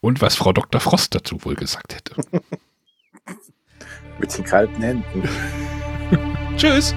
[0.00, 0.80] Und was Frau Dr.
[0.80, 2.16] Frost dazu wohl gesagt hätte.
[4.18, 5.28] Mit den kalten Händen.
[6.56, 6.94] Tschüss.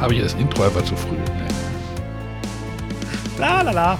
[0.00, 1.16] Habe ich das Intro einfach zu früh.
[1.16, 1.48] Ne?
[3.38, 3.98] La la la.